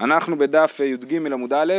אנחנו 0.00 0.38
בדף 0.38 0.80
י"ג 0.80 1.32
עמוד 1.32 1.52
א', 1.52 1.74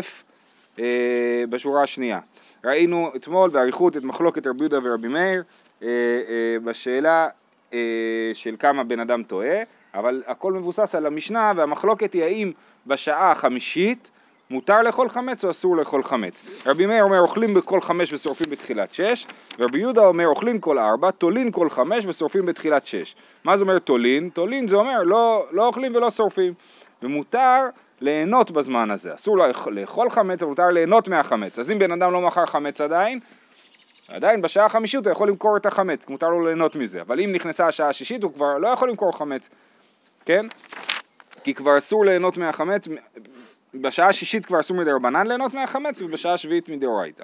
אה, 0.79 1.43
בשורה 1.49 1.83
השנייה. 1.83 2.19
ראינו 2.65 3.11
אתמול 3.15 3.49
באריכות 3.49 3.97
את 3.97 4.03
מחלוקת 4.03 4.47
רבי 4.47 4.59
יהודה 4.59 4.79
ורבי 4.83 5.07
מאיר 5.07 5.43
אה, 5.83 5.87
אה, 5.87 6.59
בשאלה 6.63 7.27
של 8.33 8.55
כמה 8.59 8.83
בן 8.83 8.99
אדם 8.99 9.23
טועה, 9.23 9.57
אבל 9.93 10.23
הכל 10.27 10.53
מבוסס 10.53 10.95
על 10.95 11.05
המשנה 11.05 11.53
והמחלוקת 11.55 12.13
היא 12.13 12.23
האם 12.23 12.51
בשעה 12.87 13.31
החמישית 13.31 14.11
מותר 14.49 14.81
לאכול 14.81 15.09
חמץ 15.09 15.45
או 15.45 15.51
אסור 15.51 15.77
לאכול 15.77 16.03
חמץ. 16.03 16.63
רבי 16.67 16.85
מאיר 16.85 17.03
אומר 17.03 17.19
אוכלים 17.19 17.53
בכל 17.53 17.81
חמש 17.81 18.13
ושורפים 18.13 18.49
בתחילת 18.49 18.93
שש, 18.93 19.27
ורבי 19.59 19.79
יהודה 19.79 20.05
אומר 20.05 20.27
אוכלים 20.27 20.59
כל 20.59 20.79
ארבע, 20.79 21.11
תולין 21.11 21.51
כל 21.51 21.69
חמש 21.69 22.05
ושורפים 22.05 22.45
בתחילת 22.45 22.85
שש. 22.85 23.15
מה 23.43 23.57
זה 23.57 23.63
אומר 23.63 23.79
תולין? 23.79 24.29
תולין 24.29 24.67
זה 24.67 24.75
אומר 24.75 25.03
לא, 25.03 25.47
לא 25.51 25.67
אוכלים 25.67 25.95
ולא 25.95 26.09
שורפים. 26.09 26.53
ומותר 27.03 27.59
ליהנות 28.01 28.51
בזמן 28.51 28.91
הזה. 28.91 29.15
אסור 29.15 29.37
לאכול 29.71 30.09
חמץ, 30.09 30.41
אבל 30.41 30.49
מותר 30.49 30.69
ליהנות 30.69 31.07
מהחמץ. 31.07 31.59
אז 31.59 31.71
אם 31.71 31.79
בן 31.79 31.91
אדם 31.91 32.13
לא 32.13 32.21
מכר 32.21 32.45
חמץ 32.45 32.81
עדיין, 32.81 33.19
עדיין 34.07 34.41
בשעה 34.41 34.65
החמישית 34.65 35.05
הוא 35.05 35.11
יכול 35.11 35.27
למכור 35.27 35.57
את 35.57 35.65
החמץ, 35.65 36.07
מותר 36.09 36.29
לו 36.29 36.45
ליהנות 36.45 36.75
מזה. 36.75 37.01
אבל 37.01 37.19
אם 37.19 37.31
נכנסה 37.31 37.67
השעה 37.67 37.89
השישית 37.89 38.23
הוא 38.23 38.33
כבר 38.33 38.57
לא 38.57 38.67
יכול 38.67 38.89
למכור 38.89 39.17
חמץ, 39.17 39.49
כן? 40.25 40.45
כי 41.43 41.53
כבר 41.53 41.77
אסור 41.77 42.05
ליהנות 42.05 42.37
מהחמץ, 42.37 42.87
בשעה 43.73 44.09
השישית 44.09 44.45
כבר 44.45 44.59
אסור 44.59 44.77
מדי 44.77 44.91
רבנן 44.91 45.27
ליהנות 45.27 45.53
מהחמץ, 45.53 46.01
ובשעה 46.01 46.33
השביעית 46.33 46.69
מדאורייתא. 46.69 47.23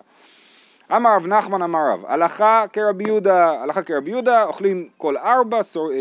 אמר 0.96 1.16
רב 1.16 1.28
נחמן 1.28 1.62
אמר 1.62 1.80
רב, 1.94 2.06
הלכה 2.08 2.66
כרבי 2.74 3.04
יהודה, 3.08 3.52
הלכה 3.62 3.84
כרבי 3.84 4.12
יהודה, 4.12 4.44
אוכלים 4.44 4.90
כל 4.98 5.18
ארבע, 5.18 5.60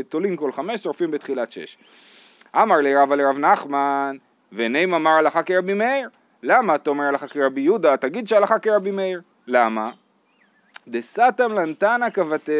תולים 0.08 0.36
כל 0.36 0.52
חמש, 0.52 0.82
שורפים 0.82 1.10
בתחילת 1.10 1.52
שש. 1.52 1.78
אמר 2.56 2.76
לרב 2.76 3.12
לרב 3.12 3.38
נחמן, 3.38 4.16
ונעים 4.52 4.94
אמר 4.94 5.10
הלכה 5.10 5.42
כרבי 5.42 5.74
מאיר. 5.74 6.08
למה 6.42 6.74
אתה 6.74 6.90
אומר 6.90 7.04
הלכה 7.04 7.26
כרבי 7.26 7.60
יהודה? 7.60 7.96
תגיד 7.96 8.28
שהלכה 8.28 8.58
כרבי 8.58 8.90
מאיר. 8.90 9.20
למה? 9.46 9.90
דסתם 10.88 11.52
לנתנא 11.52 12.10
כבתי. 12.10 12.52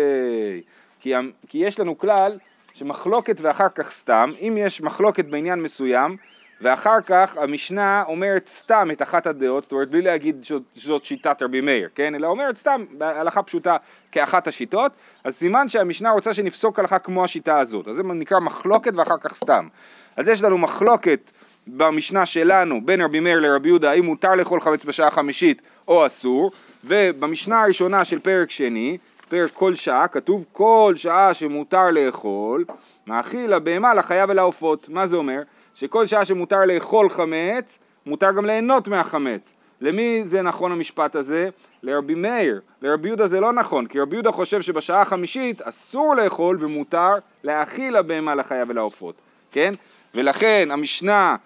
כי, 1.00 1.14
כי 1.48 1.58
יש 1.58 1.80
לנו 1.80 1.98
כלל 1.98 2.38
שמחלוקת 2.74 3.40
ואחר 3.40 3.68
כך 3.74 3.90
סתם, 3.90 4.30
אם 4.40 4.56
יש 4.60 4.80
מחלוקת 4.80 5.24
בעניין 5.24 5.62
מסוים, 5.62 6.16
ואחר 6.60 7.00
כך 7.06 7.36
המשנה 7.36 8.04
אומרת 8.08 8.48
סתם 8.48 8.88
את 8.92 9.02
אחת 9.02 9.26
הדעות, 9.26 9.62
זאת 9.62 9.72
אומרת 9.72 9.90
בלי 9.90 10.02
להגיד 10.02 10.46
שזאת 10.74 11.04
שיטת 11.04 11.42
רבי 11.42 11.60
מאיר, 11.60 11.88
כן? 11.94 12.14
אלא 12.14 12.26
אומרת 12.26 12.56
סתם, 12.56 12.82
בהלכה 12.98 13.42
פשוטה 13.42 13.76
כאחת 14.12 14.46
השיטות, 14.46 14.92
אז 15.24 15.34
סימן 15.36 15.68
שהמשנה 15.68 16.10
רוצה 16.10 16.34
שנפסוק 16.34 16.78
הלכה 16.78 16.98
כמו 16.98 17.24
השיטה 17.24 17.58
הזאת, 17.58 17.88
אז 17.88 17.96
זה 17.96 18.02
נקרא 18.02 18.40
מחלוקת 18.40 18.92
ואחר 18.96 19.18
כך 19.20 19.34
סתם. 19.34 19.68
אז 20.16 20.28
יש 20.28 20.42
לנו 20.42 20.58
מחלוקת 20.58 21.30
במשנה 21.66 22.26
שלנו 22.26 22.80
בין 22.84 23.00
רבי 23.00 23.20
מאיר 23.20 23.40
לרבי 23.40 23.68
יהודה 23.68 23.90
האם 23.90 24.04
מותר 24.04 24.34
לאכול 24.34 24.60
חמץ 24.60 24.84
בשעה 24.84 25.10
חמישית 25.10 25.62
או 25.88 26.06
אסור, 26.06 26.50
ובמשנה 26.84 27.62
הראשונה 27.62 28.04
של 28.04 28.18
פרק 28.18 28.50
שני, 28.50 28.98
פרק 29.28 29.50
כל 29.50 29.74
שעה, 29.74 30.08
כתוב 30.08 30.44
כל 30.52 30.94
שעה 30.96 31.34
שמותר 31.34 31.90
לאכול, 31.90 32.64
מאכיל 33.06 33.54
לבהמה, 33.54 33.94
לחיה 33.94 34.24
ולעופות. 34.28 34.88
מה 34.88 35.06
זה 35.06 35.16
אומר? 35.16 35.42
שכל 35.74 36.06
שעה 36.06 36.24
שמותר 36.24 36.64
לאכול 36.64 37.08
חמץ, 37.08 37.78
מותר 38.06 38.32
גם 38.32 38.44
ליהנות 38.46 38.88
מהחמץ. 38.88 39.54
למי 39.80 40.20
זה 40.24 40.42
נכון 40.42 40.72
המשפט 40.72 41.16
הזה? 41.16 41.48
לרבי 41.82 42.14
מאיר. 42.14 42.60
לרבי 42.82 43.08
יהודה 43.08 43.26
זה 43.26 43.40
לא 43.40 43.52
נכון, 43.52 43.86
כי 43.86 44.00
רבי 44.00 44.16
יהודה 44.16 44.32
חושב 44.32 44.62
שבשעה 44.62 45.00
החמישית 45.00 45.62
אסור 45.62 46.14
לאכול 46.14 46.58
ומותר 46.60 47.12
להאכיל 47.44 47.98
לבהמה, 47.98 48.34
לחיה 48.34 48.64
ולעופות, 48.68 49.14
כן? 49.52 49.72
ולכן 50.14 50.68
המשנה 50.70 51.36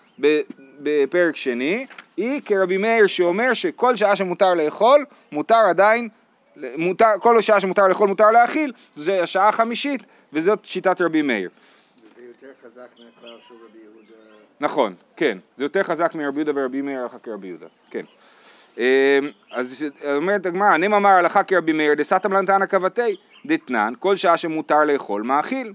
בפרק 0.81 1.37
שני 1.37 1.87
היא 2.17 2.41
כרבי 2.45 2.77
מאיר 2.77 3.07
שאומר 3.07 3.55
שכל 3.55 3.97
שעה 3.97 4.17
שמותר 4.17 4.55
לאכול, 4.55 5.05
מותר 5.33 5.55
עדיין, 5.69 6.09
מותר, 6.77 7.11
כל 7.21 7.43
שעה 7.43 7.61
שמותר 7.61 7.89
לאכול 7.89 8.09
מותר 8.09 8.31
להאכיל, 8.31 8.73
זה 8.97 9.23
השעה 9.23 9.49
החמישית, 9.49 10.03
וזאת 10.33 10.65
שיטת 10.65 11.01
רבי 11.01 11.23
מאיר. 11.23 11.51
וזה 11.51 12.27
יותר 12.27 12.47
חזק 12.63 12.89
מהכלל 12.99 13.37
של 13.49 13.55
רבי 13.55 13.79
יהודה. 13.79 14.15
נכון, 14.61 14.95
כן, 15.17 15.39
זה 15.57 15.65
יותר 15.65 15.83
חזק 15.83 16.15
מרבי 16.15 16.37
יהודה 16.37 16.53
ורבי 16.55 16.83
מאיר 16.83 17.01
הלכה 17.01 17.19
כרבי 17.19 17.47
יהודה, 17.47 17.67
כן. 17.91 18.05
אמ, 18.79 18.83
אז 19.53 19.87
אומרת 20.17 20.47
הגמרא, 20.47 20.77
נם 20.77 20.95
אמר 20.95 21.09
הלכה 21.09 21.43
כרבי 21.43 21.73
מאיר 21.73 21.95
דסתם 21.95 22.33
לנתנא 22.33 22.67
כבתי 22.67 23.17
דתנן, 23.47 23.93
כל 23.99 24.17
שעה 24.17 24.37
שמותר 24.37 24.85
לאכול 24.85 25.23
מאכיל. 25.23 25.73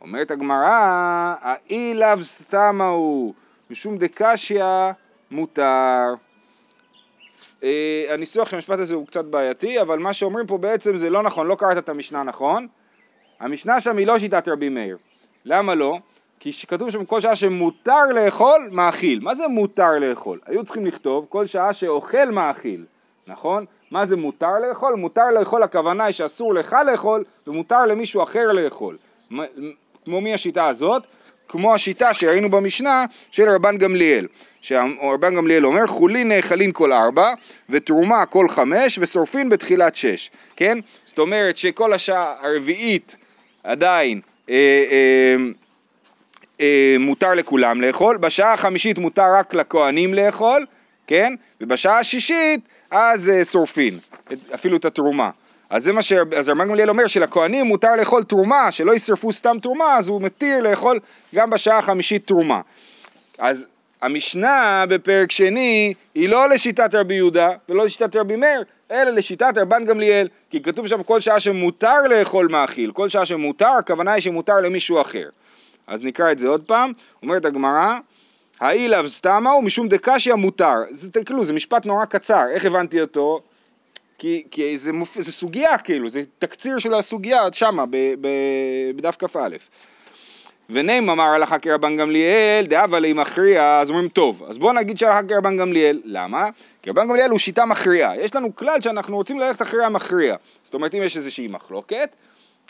אומרת 0.00 0.30
הגמרא, 0.30 1.34
האי 1.40 1.94
לאו 1.94 2.24
סתמה 2.24 2.86
הוא, 2.86 3.34
משום 3.72 3.98
דקשיא 3.98 4.64
מותר. 5.30 6.14
אה, 7.62 8.06
הניסוח 8.08 8.48
של 8.48 8.56
המשפט 8.56 8.78
הזה 8.78 8.94
הוא 8.94 9.06
קצת 9.06 9.24
בעייתי, 9.24 9.80
אבל 9.80 9.98
מה 9.98 10.12
שאומרים 10.12 10.46
פה 10.46 10.58
בעצם 10.58 10.96
זה 10.96 11.10
לא 11.10 11.22
נכון, 11.22 11.46
לא 11.46 11.54
קראת 11.54 11.78
את 11.78 11.88
המשנה 11.88 12.22
נכון. 12.22 12.66
המשנה 13.40 13.80
שם 13.80 13.96
היא 13.96 14.06
לא 14.06 14.18
שיטת 14.18 14.48
רבי 14.48 14.68
מאיר. 14.68 14.96
למה 15.44 15.74
לא? 15.74 15.98
כי 16.40 16.52
כתוב 16.52 16.90
שם 16.90 17.04
כל 17.04 17.20
שעה 17.20 17.36
שמותר 17.36 18.06
לאכול, 18.14 18.68
מאכיל. 18.72 19.20
מה 19.22 19.34
זה 19.34 19.48
מותר 19.48 19.98
לאכול? 20.00 20.40
היו 20.46 20.64
צריכים 20.64 20.86
לכתוב 20.86 21.26
כל 21.28 21.46
שעה 21.46 21.72
שאוכל 21.72 22.30
מאכיל, 22.30 22.84
נכון? 23.26 23.64
מה 23.90 24.06
זה 24.06 24.16
מותר 24.16 24.58
לאכול? 24.68 24.94
מותר 24.94 25.30
לאכול 25.38 25.62
הכוונה 25.62 26.04
היא 26.04 26.12
שאסור 26.12 26.54
לך 26.54 26.76
לאכול 26.90 27.24
ומותר 27.46 27.86
למישהו 27.86 28.22
אחר 28.22 28.52
לאכול. 28.52 28.96
כמו 30.04 30.20
מי 30.20 30.34
השיטה 30.34 30.66
הזאת? 30.66 31.06
כמו 31.52 31.74
השיטה 31.74 32.14
שראינו 32.14 32.50
במשנה 32.50 33.04
של 33.30 33.48
רבן 33.48 33.78
גמליאל. 33.78 34.26
שרבן 34.60 35.34
גמליאל 35.34 35.66
אומר 35.66 35.86
חולין 35.86 36.28
נאכלין 36.28 36.72
כל 36.72 36.92
ארבע 36.92 37.34
ותרומה 37.70 38.26
כל 38.26 38.48
חמש 38.48 38.98
ושורפין 38.98 39.48
בתחילת 39.48 39.94
שש, 39.94 40.30
כן? 40.56 40.78
זאת 41.04 41.18
אומרת 41.18 41.56
שכל 41.56 41.92
השעה 41.92 42.34
הרביעית 42.40 43.16
עדיין 43.64 44.20
אה, 44.50 44.54
אה, 44.90 45.36
אה, 46.60 46.96
מותר 47.00 47.34
לכולם 47.34 47.80
לאכול, 47.80 48.16
בשעה 48.16 48.52
החמישית 48.52 48.98
מותר 48.98 49.34
רק 49.38 49.54
לכהנים 49.54 50.14
לאכול, 50.14 50.66
כן? 51.06 51.34
ובשעה 51.60 51.98
השישית 51.98 52.60
אז 52.90 53.28
אה, 53.28 53.44
שורפין, 53.44 53.98
אפילו 54.54 54.76
את 54.76 54.84
התרומה. 54.84 55.30
אז 55.72 55.84
זה 55.84 55.92
מה 55.92 56.02
ש... 56.02 56.12
אז 56.36 56.48
רבן 56.48 56.68
גמליאל 56.68 56.90
אומר 56.90 57.06
שלכהנים 57.06 57.66
מותר 57.66 57.96
לאכול 57.96 58.24
תרומה, 58.24 58.70
שלא 58.70 58.92
ישרפו 58.92 59.32
סתם 59.32 59.56
תרומה, 59.62 59.96
אז 59.98 60.08
הוא 60.08 60.22
מתיר 60.22 60.60
לאכול 60.60 60.98
גם 61.34 61.50
בשעה 61.50 61.78
החמישית 61.78 62.26
תרומה. 62.26 62.60
אז 63.38 63.66
המשנה 64.02 64.84
בפרק 64.88 65.30
שני 65.30 65.94
היא 66.14 66.28
לא 66.28 66.48
לשיטת 66.48 66.94
רבי 66.94 67.14
יהודה 67.14 67.50
ולא 67.68 67.84
לשיטת 67.84 68.16
רבי 68.16 68.36
מאיר, 68.36 68.64
אלא 68.90 69.10
לשיטת 69.10 69.52
רבן 69.56 69.84
גמליאל, 69.84 70.28
כי 70.50 70.62
כתוב 70.62 70.88
שם 70.88 71.02
כל 71.02 71.20
שעה 71.20 71.40
שמותר 71.40 72.02
לאכול 72.10 72.48
מאכיל, 72.48 72.92
כל 72.92 73.08
שעה 73.08 73.24
שמותר, 73.24 73.70
הכוונה 73.78 74.12
היא 74.12 74.22
שמותר 74.22 74.56
למישהו 74.56 75.00
אחר. 75.00 75.28
אז 75.86 76.04
נקרא 76.04 76.32
את 76.32 76.38
זה 76.38 76.48
עוד 76.48 76.64
פעם, 76.66 76.92
אומרת 77.22 77.44
הגמרא, 77.44 77.94
האילאו 78.60 79.08
סתמה 79.08 79.50
הוא 79.50 79.64
משום 79.64 79.88
דקשיא 79.88 80.34
מותר. 80.34 80.76
זה 80.90 81.24
כאילו, 81.24 81.44
זה 81.44 81.52
משפט 81.52 81.86
נורא 81.86 82.04
קצר, 82.04 82.44
איך 82.54 82.64
הבנתי 82.64 83.00
אותו? 83.00 83.40
כי, 84.22 84.44
כי 84.50 84.78
זה, 84.78 84.92
מופ... 84.92 85.20
זה 85.20 85.32
סוגיה 85.32 85.78
כאילו, 85.78 86.08
זה 86.08 86.22
תקציר 86.38 86.78
של 86.78 86.94
הסוגיה 86.94 87.52
שמה 87.52 87.84
בדף 88.96 89.16
כ"א. 89.18 89.48
ונעים 90.70 91.10
אמר 91.10 91.24
הלכה 91.24 91.58
כרבן 91.58 91.96
גמליאל, 91.96 92.66
דאבה 92.66 92.98
לי 92.98 93.12
מכריע, 93.12 93.80
אז 93.80 93.90
אומרים 93.90 94.08
טוב, 94.08 94.42
אז 94.48 94.58
בואו 94.58 94.72
נגיד 94.72 94.98
שהלכה 94.98 95.28
כרבן 95.28 95.56
גמליאל, 95.56 96.00
למה? 96.04 96.48
כי 96.82 96.90
רבן 96.90 97.08
גמליאל 97.08 97.30
הוא 97.30 97.38
שיטה 97.38 97.66
מכריעה, 97.66 98.16
יש 98.16 98.36
לנו 98.36 98.56
כלל 98.56 98.80
שאנחנו 98.80 99.16
רוצים 99.16 99.40
ללכת 99.40 99.62
אחרי 99.62 99.84
המכריע, 99.84 100.36
זאת 100.62 100.74
אומרת 100.74 100.94
אם 100.94 101.02
יש 101.02 101.16
איזושהי 101.16 101.48
מחלוקת, 101.48 102.16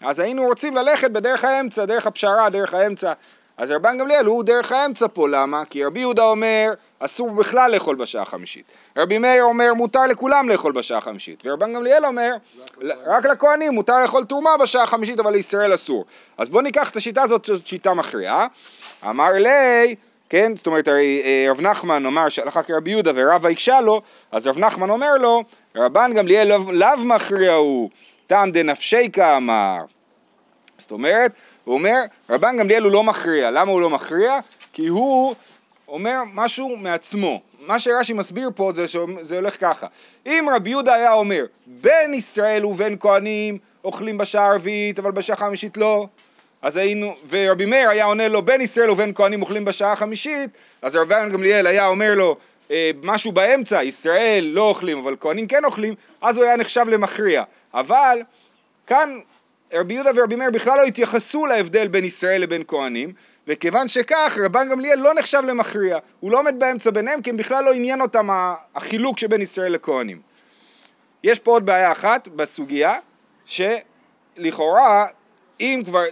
אז 0.02 0.20
היינו 0.20 0.42
רוצים 0.42 0.76
ללכת 0.76 1.10
בדרך 1.10 1.44
האמצע, 1.44 1.84
דרך 1.84 2.06
הפשרה, 2.06 2.50
דרך 2.50 2.74
האמצע, 2.74 3.12
אז 3.56 3.70
רבן 3.70 3.98
גמליאל 3.98 4.26
הוא 4.26 4.44
דרך 4.44 4.72
האמצע 4.72 5.06
פה, 5.12 5.28
למה? 5.28 5.64
כי 5.64 5.84
רבי 5.84 6.00
יהודה 6.00 6.24
אומר 6.24 6.72
אסור 6.98 7.30
בכלל 7.30 7.70
לאכול 7.70 7.96
בשעה 7.96 8.22
החמישית. 8.22 8.64
רבי 8.96 9.18
מאיר 9.18 9.44
אומר 9.44 9.74
מותר 9.74 10.06
לכולם 10.06 10.48
לאכול 10.48 10.72
בשעה 10.72 10.98
החמישית. 10.98 11.42
ורבן 11.44 11.74
גמליאל 11.74 12.06
אומר 12.06 12.32
רק 13.06 13.24
לכהנים 13.24 13.72
מותר 13.72 14.02
לאכול 14.02 14.24
תרומה 14.24 14.50
בשעה 14.60 14.82
החמישית 14.82 15.20
אבל 15.20 15.32
לישראל 15.32 15.74
אסור. 15.74 16.04
אז 16.38 16.48
בואו 16.48 16.62
ניקח 16.62 16.90
את 16.90 16.96
השיטה 16.96 17.22
הזאת, 17.22 17.44
זאת 17.44 17.66
שיטה 17.66 17.94
מכריעה. 17.94 18.46
אמר 19.08 19.32
לי, 19.32 19.94
כן, 20.28 20.56
זאת 20.56 20.66
אומרת 20.66 20.88
הרי 20.88 21.22
אה, 21.24 21.50
רב 21.50 21.60
נחמן 21.60 22.06
אמר 22.06 22.28
שהלכה 22.28 22.62
כרבי 22.62 22.90
יהודה 22.90 23.10
ורבא 23.14 23.48
הקשה 23.48 23.80
לו, 23.80 24.02
אז 24.32 24.46
רב 24.46 24.58
נחמן 24.58 24.90
אומר 24.90 25.14
לו, 25.14 25.44
רבן 25.76 26.12
גמליאל 26.14 26.56
לאו 26.70 26.96
מכריע 26.96 27.52
הוא, 27.52 27.90
טעם 28.26 28.52
דנפשי 28.52 29.10
כאמר. 29.12 29.78
זאת 30.78 30.90
אומרת, 30.90 31.32
הוא 31.64 31.74
אומר, 31.74 32.00
רבן 32.30 32.56
גמליאל 32.56 32.82
הוא 32.82 32.92
לא 32.92 33.02
מכריע. 33.02 33.50
למה 33.50 33.72
הוא 33.72 33.80
לא 33.80 33.90
מכריע? 33.90 34.38
כי 34.72 34.86
הוא 34.86 35.34
אומר 35.88 36.16
משהו 36.34 36.76
מעצמו. 36.76 37.40
מה 37.60 37.78
שרש"י 37.78 38.12
מסביר 38.12 38.50
פה 38.54 38.72
זה 38.74 38.86
שזה 38.86 39.36
הולך 39.36 39.60
ככה. 39.60 39.86
אם 40.26 40.46
רבי 40.56 40.70
יהודה 40.70 40.94
היה 40.94 41.12
אומר, 41.12 41.44
בין 41.66 42.14
ישראל 42.14 42.66
ובין 42.66 42.96
כהנים 43.00 43.58
אוכלים 43.84 44.18
בשעה 44.18 44.46
הרביעית 44.46 44.98
אבל 44.98 45.10
בשעה 45.10 45.36
החמישית 45.36 45.76
לא, 45.76 46.06
אז 46.62 46.76
היינו, 46.76 47.14
ורבי 47.28 47.66
מאיר 47.66 47.88
היה 47.88 48.04
עונה 48.04 48.28
לו 48.28 48.42
בין 48.42 48.60
ישראל 48.60 48.90
ובין 48.90 49.12
כהנים 49.14 49.42
אוכלים 49.42 49.64
בשעה 49.64 49.92
החמישית, 49.92 50.50
אז 50.82 50.96
רבי 50.96 51.14
גמליאל 51.32 51.66
היה 51.66 51.86
אומר 51.86 52.14
לו 52.14 52.36
אה, 52.70 52.90
משהו 53.02 53.32
באמצע, 53.32 53.82
ישראל 53.82 54.44
לא 54.52 54.62
אוכלים 54.62 54.98
אבל 54.98 55.16
כהנים 55.20 55.46
כן 55.46 55.64
אוכלים, 55.64 55.94
אז 56.20 56.36
הוא 56.36 56.44
היה 56.44 56.56
נחשב 56.56 56.86
למכריע. 56.88 57.42
אבל 57.74 58.18
כאן 58.86 59.18
רבי 59.72 59.94
יהודה 59.94 60.10
ורבי 60.14 60.36
מאיר 60.36 60.50
בכלל 60.50 60.78
לא 60.78 60.84
התייחסו 60.84 61.46
להבדל 61.46 61.88
בין 61.88 62.04
ישראל 62.04 62.42
לבין 62.42 62.62
כהנים, 62.68 63.12
וכיוון 63.46 63.88
שכך 63.88 64.38
רבן 64.44 64.68
גמליאל 64.70 64.98
לא 64.98 65.14
נחשב 65.14 65.42
למכריע, 65.46 65.98
הוא 66.20 66.30
לא 66.30 66.38
עומד 66.38 66.54
באמצע 66.58 66.90
ביניהם 66.90 67.22
כי 67.22 67.30
הם 67.30 67.36
בכלל 67.36 67.64
לא 67.64 67.72
עניין 67.72 68.00
אותם 68.00 68.28
החילוק 68.74 69.18
שבין 69.18 69.40
ישראל 69.40 69.72
לכהנים. 69.72 70.20
יש 71.24 71.38
פה 71.38 71.50
עוד 71.50 71.66
בעיה 71.66 71.92
אחת 71.92 72.28
בסוגיה, 72.28 72.94
שלכאורה 73.46 75.06
אם 75.60 75.82
כבר 75.86 76.02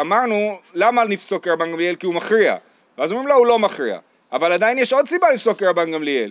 אמרנו 0.00 0.58
למה 0.74 1.04
נפסוק 1.04 1.44
כרבן 1.44 1.72
גמליאל 1.72 1.94
כי 1.94 2.06
הוא 2.06 2.14
מכריע, 2.14 2.56
ואז 2.98 3.12
אומרים 3.12 3.28
לו 3.28 3.34
הוא 3.34 3.46
לא 3.46 3.58
מכריע, 3.58 3.98
אבל 4.32 4.52
עדיין 4.52 4.78
יש 4.78 4.92
עוד 4.92 5.08
סיבה 5.08 5.30
לפסוק 5.30 5.58
כרבן 5.58 5.92
גמליאל, 5.92 6.30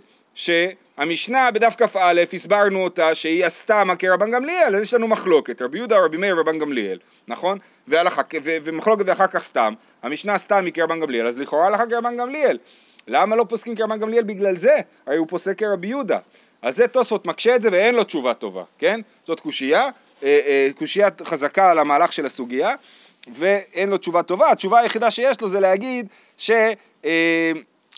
שהמשנה 0.97 1.51
בדף 1.51 1.75
כ"א 1.77 2.23
הסברנו 2.33 2.83
אותה 2.83 3.15
שהיא 3.15 3.45
עשתה 3.45 3.83
מה 3.83 3.95
כרבן 3.95 4.31
גמליאל, 4.31 4.75
אז 4.75 4.81
יש 4.81 4.93
לנו 4.93 5.07
מחלוקת, 5.07 5.61
רבי 5.61 5.77
יהודה, 5.77 5.97
רבי 6.05 6.17
מאיר 6.17 6.37
ורבן 6.37 6.59
גמליאל, 6.59 6.97
נכון? 7.27 7.57
והלכה, 7.87 8.21
ו- 8.43 8.57
ומחלוקת 8.63 9.03
ואחר 9.07 9.27
כך 9.27 9.43
סתם, 9.43 9.73
המשנה 10.03 10.33
עשתה 10.33 10.61
מכרבן 10.61 10.99
גמליאל, 10.99 11.27
אז 11.27 11.39
לכאורה 11.39 11.67
הלכה 11.67 11.85
כרבן 11.85 12.17
גמליאל. 12.17 12.57
למה 13.07 13.35
לא 13.35 13.45
פוסקים 13.49 13.75
כרבן 13.75 13.99
גמליאל 13.99 14.23
בגלל 14.23 14.55
זה? 14.55 14.77
הרי 15.07 15.17
הוא 15.17 15.27
פוסק 15.27 15.59
כרבי 15.59 15.87
יהודה. 15.87 16.19
אז 16.61 16.75
זה 16.75 16.87
תוספות 16.87 17.25
מקשה 17.25 17.55
את 17.55 17.61
זה 17.61 17.69
ואין 17.71 17.95
לו 17.95 18.03
תשובה 18.03 18.33
טובה, 18.33 18.63
כן? 18.79 18.99
זאת 19.27 19.39
קושייה, 19.39 19.89
אה, 20.23 20.39
אה, 20.45 20.69
קושייה 20.75 21.07
חזקה 21.23 21.71
על 21.71 21.79
המהלך 21.79 22.13
של 22.13 22.25
הסוגיה, 22.25 22.75
ואין 23.33 23.89
לו 23.89 23.97
תשובה 23.97 24.23
טובה. 24.23 24.51
התשובה 24.51 24.79
היחידה 24.79 25.11
שיש 25.11 25.41
לו 25.41 25.49
זה 25.49 25.59
להגיד 25.59 26.07
ש... 26.37 26.51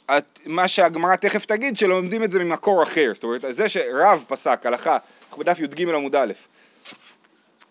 אה, 0.09 0.19
מה 0.45 0.67
שהגמרא 0.67 1.15
תכף 1.15 1.45
תגיד, 1.45 1.77
שלומדים 1.77 2.23
את 2.23 2.31
זה 2.31 2.39
ממקור 2.39 2.83
אחר. 2.83 3.11
זאת 3.13 3.23
אומרת, 3.23 3.45
זה 3.49 3.67
שרב 3.67 4.23
פסק 4.27 4.65
הלכה, 4.65 4.97
אנחנו 5.27 5.37
בדף 5.37 5.59
י"ג 5.59 5.89
עמוד 5.89 6.15
א', 6.15 6.33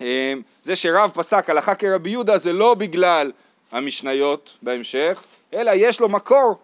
אמ, 0.00 0.06
זה 0.62 0.76
שרב 0.76 1.10
פסק 1.14 1.50
הלכה 1.50 1.74
כרבי 1.74 2.10
יהודה 2.10 2.38
זה 2.38 2.52
לא 2.52 2.74
בגלל 2.74 3.32
המשניות 3.72 4.58
בהמשך, 4.62 5.24
אלא 5.54 5.72
יש 5.74 6.00
לו 6.00 6.08
מקור 6.08 6.58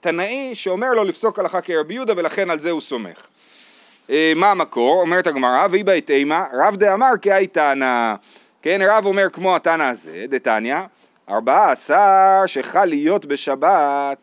תנאי 0.00 0.54
שאומר 0.54 0.92
לו 0.92 1.04
לפסוק 1.04 1.38
הלכה 1.38 1.60
כרבי 1.60 1.94
יהודה 1.94 2.12
ולכן 2.16 2.50
על 2.50 2.60
זה 2.60 2.70
הוא 2.70 2.80
סומך. 2.80 3.26
אמ, 4.08 4.14
מה 4.36 4.50
המקור? 4.50 5.00
אומרת 5.00 5.26
הגמרא, 5.26 5.66
ויהי 5.70 5.84
בית 5.84 6.10
אימה, 6.10 6.44
רב 6.52 6.76
דאמר 6.76 7.12
כי 7.22 7.32
הייתנא, 7.32 8.14
כן, 8.62 8.80
רב 8.88 9.06
אומר 9.06 9.30
כמו 9.32 9.56
התנא 9.56 9.82
הזה, 9.82 10.24
דתניא, 10.28 10.76
ארבעה 11.28 11.72
עשר 11.72 12.46
שחל 12.46 12.84
להיות 12.84 13.24
בשבת 13.24 14.18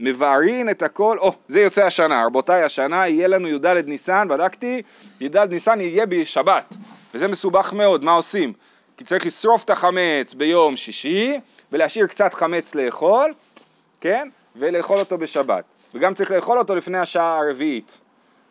מבארין 0.00 0.70
את 0.70 0.82
הכל, 0.82 1.18
או, 1.18 1.28
oh, 1.28 1.32
זה 1.48 1.60
יוצא 1.60 1.84
השנה, 1.84 2.26
רבותיי, 2.26 2.62
השנה 2.62 3.08
יהיה 3.08 3.28
לנו 3.28 3.48
י"ד 3.48 3.66
ניסן, 3.66 4.28
בדקתי, 4.30 4.82
י"ד 5.20 5.36
ניסן 5.36 5.80
יהיה 5.80 6.06
בשבת, 6.06 6.74
וזה 7.14 7.28
מסובך 7.28 7.72
מאוד, 7.72 8.04
מה 8.04 8.12
עושים? 8.12 8.52
כי 8.96 9.04
צריך 9.04 9.26
לשרוף 9.26 9.64
את 9.64 9.70
החמץ 9.70 10.34
ביום 10.34 10.76
שישי, 10.76 11.40
ולהשאיר 11.72 12.06
קצת 12.06 12.34
חמץ 12.34 12.74
לאכול, 12.74 13.34
כן? 14.00 14.28
ולאכול 14.56 14.98
אותו 14.98 15.18
בשבת. 15.18 15.64
וגם 15.94 16.14
צריך 16.14 16.30
לאכול 16.30 16.58
אותו 16.58 16.74
לפני 16.74 16.98
השעה 16.98 17.38
הרביעית, 17.38 17.98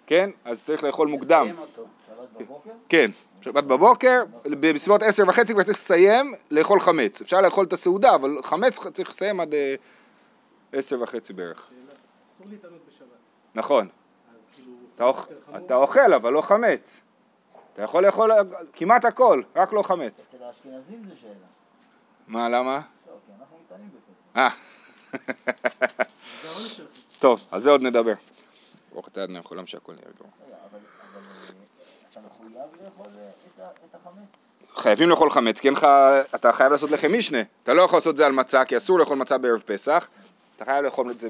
כן? 0.07 0.29
אז 0.45 0.63
צריך 0.63 0.83
לאכול 0.83 1.07
מוקדם. 1.07 1.41
לסיים 1.41 1.59
אותו, 1.59 1.85
שבת 2.07 2.41
בבוקר? 2.41 2.69
כן, 2.89 3.11
שבת 3.41 3.63
בבוקר, 3.63 4.23
בסביבות 4.45 5.03
עשר 5.03 5.23
וחצי 5.27 5.53
כבר 5.53 5.63
צריך 5.63 5.77
לסיים 5.77 6.33
לאכול 6.51 6.79
חמץ. 6.79 7.21
אפשר 7.21 7.41
לאכול 7.41 7.65
את 7.65 7.73
הסעודה, 7.73 8.15
אבל 8.15 8.37
חמץ 8.43 8.79
צריך 8.93 9.09
לסיים 9.09 9.39
עד... 9.39 9.53
אה, 10.73 10.79
עשר 10.79 11.01
וחצי 11.01 11.33
בערך. 11.33 11.67
אסור 12.25 12.47
להתענות 12.49 12.81
בשבת. 12.87 13.07
נכון. 13.55 13.87
כאילו, 14.53 14.71
אתה 15.65 15.75
אוכל 15.75 16.13
אבל 16.13 16.33
לא 16.33 16.41
חמץ. 16.41 16.99
אתה 17.73 17.81
יכול 17.81 18.05
לאכול 18.05 18.31
כמעט 18.73 19.05
הכל, 19.05 19.41
רק 19.55 19.73
לא 19.73 19.81
חמץ. 19.81 20.25
אצל 20.29 20.43
האשכנזים 20.43 21.03
זה 21.09 21.15
שאלה. 21.15 21.33
מה, 22.27 22.49
למה? 22.49 22.81
לא, 23.07 23.13
כי 23.25 23.31
אנחנו 23.39 23.57
מתענים 23.65 23.89
בפסח. 23.89 24.37
אה. 24.37 24.49
טוב, 27.19 27.41
על 27.51 27.61
זה 27.61 27.69
עוד 27.69 27.81
נדבר. 27.81 28.13
ברוך 28.91 29.07
אתה 29.07 29.21
ידנו 29.21 29.39
יכולם 29.39 29.65
שהכל 29.65 29.93
נהיה 29.93 30.05
גרוע. 30.17 30.31
אה, 33.59 33.67
את 33.89 33.95
החמץ? 33.95 34.27
חייבים 34.75 35.09
לאכול 35.09 35.29
חמץ, 35.29 35.59
כי 35.59 35.69
אתה 36.35 36.51
חייב 36.51 36.71
לעשות 36.71 36.91
לחם 36.91 37.17
משנה. 37.17 37.41
אתה 37.63 37.73
לא 37.73 37.81
יכול 37.81 37.97
לעשות 37.97 38.11
את 38.11 38.17
זה 38.17 38.25
על 38.25 38.31
מצה, 38.31 38.65
כי 38.65 38.77
אסור 38.77 38.99
לאכול 38.99 39.17
מצה 39.17 39.37
בערב 39.37 39.63
פסח. 39.65 40.07
אתה 40.61 40.65
חייב 40.65 40.85
לאכול 40.85 41.11
את 41.11 41.19
זה, 41.19 41.29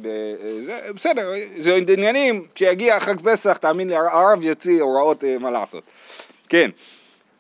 זה 0.60 0.80
בסדר, 0.96 1.32
זה 1.58 1.76
עניינים, 1.76 2.48
כשיגיע 2.56 3.00
חג 3.00 3.20
פסח, 3.24 3.58
תאמין 3.58 3.90
לי, 3.90 3.96
הרב 3.96 4.44
יוציא 4.44 4.82
הוראות 4.82 5.24
אה, 5.24 5.38
מה 5.38 5.52
לעשות. 5.52 5.84
כן, 6.50 6.70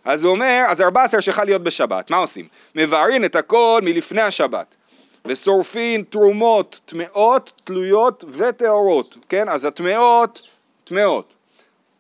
אז 0.05 0.23
הוא 0.23 0.31
אומר, 0.31 0.65
אז 0.67 0.81
14 0.81 1.21
שחל 1.21 1.43
להיות 1.43 1.63
בשבת, 1.63 2.11
מה 2.11 2.17
עושים? 2.17 2.47
מבארין 2.75 3.25
את 3.25 3.35
הכל 3.35 3.81
מלפני 3.83 4.21
השבת, 4.21 4.75
ושורפין 5.25 6.03
תרומות 6.09 6.79
טמאות, 6.85 7.51
תלויות 7.63 8.23
וטהורות, 8.27 9.17
כן? 9.29 9.49
אז 9.49 9.65
הטמאות, 9.65 10.41
טמאות. 10.83 11.33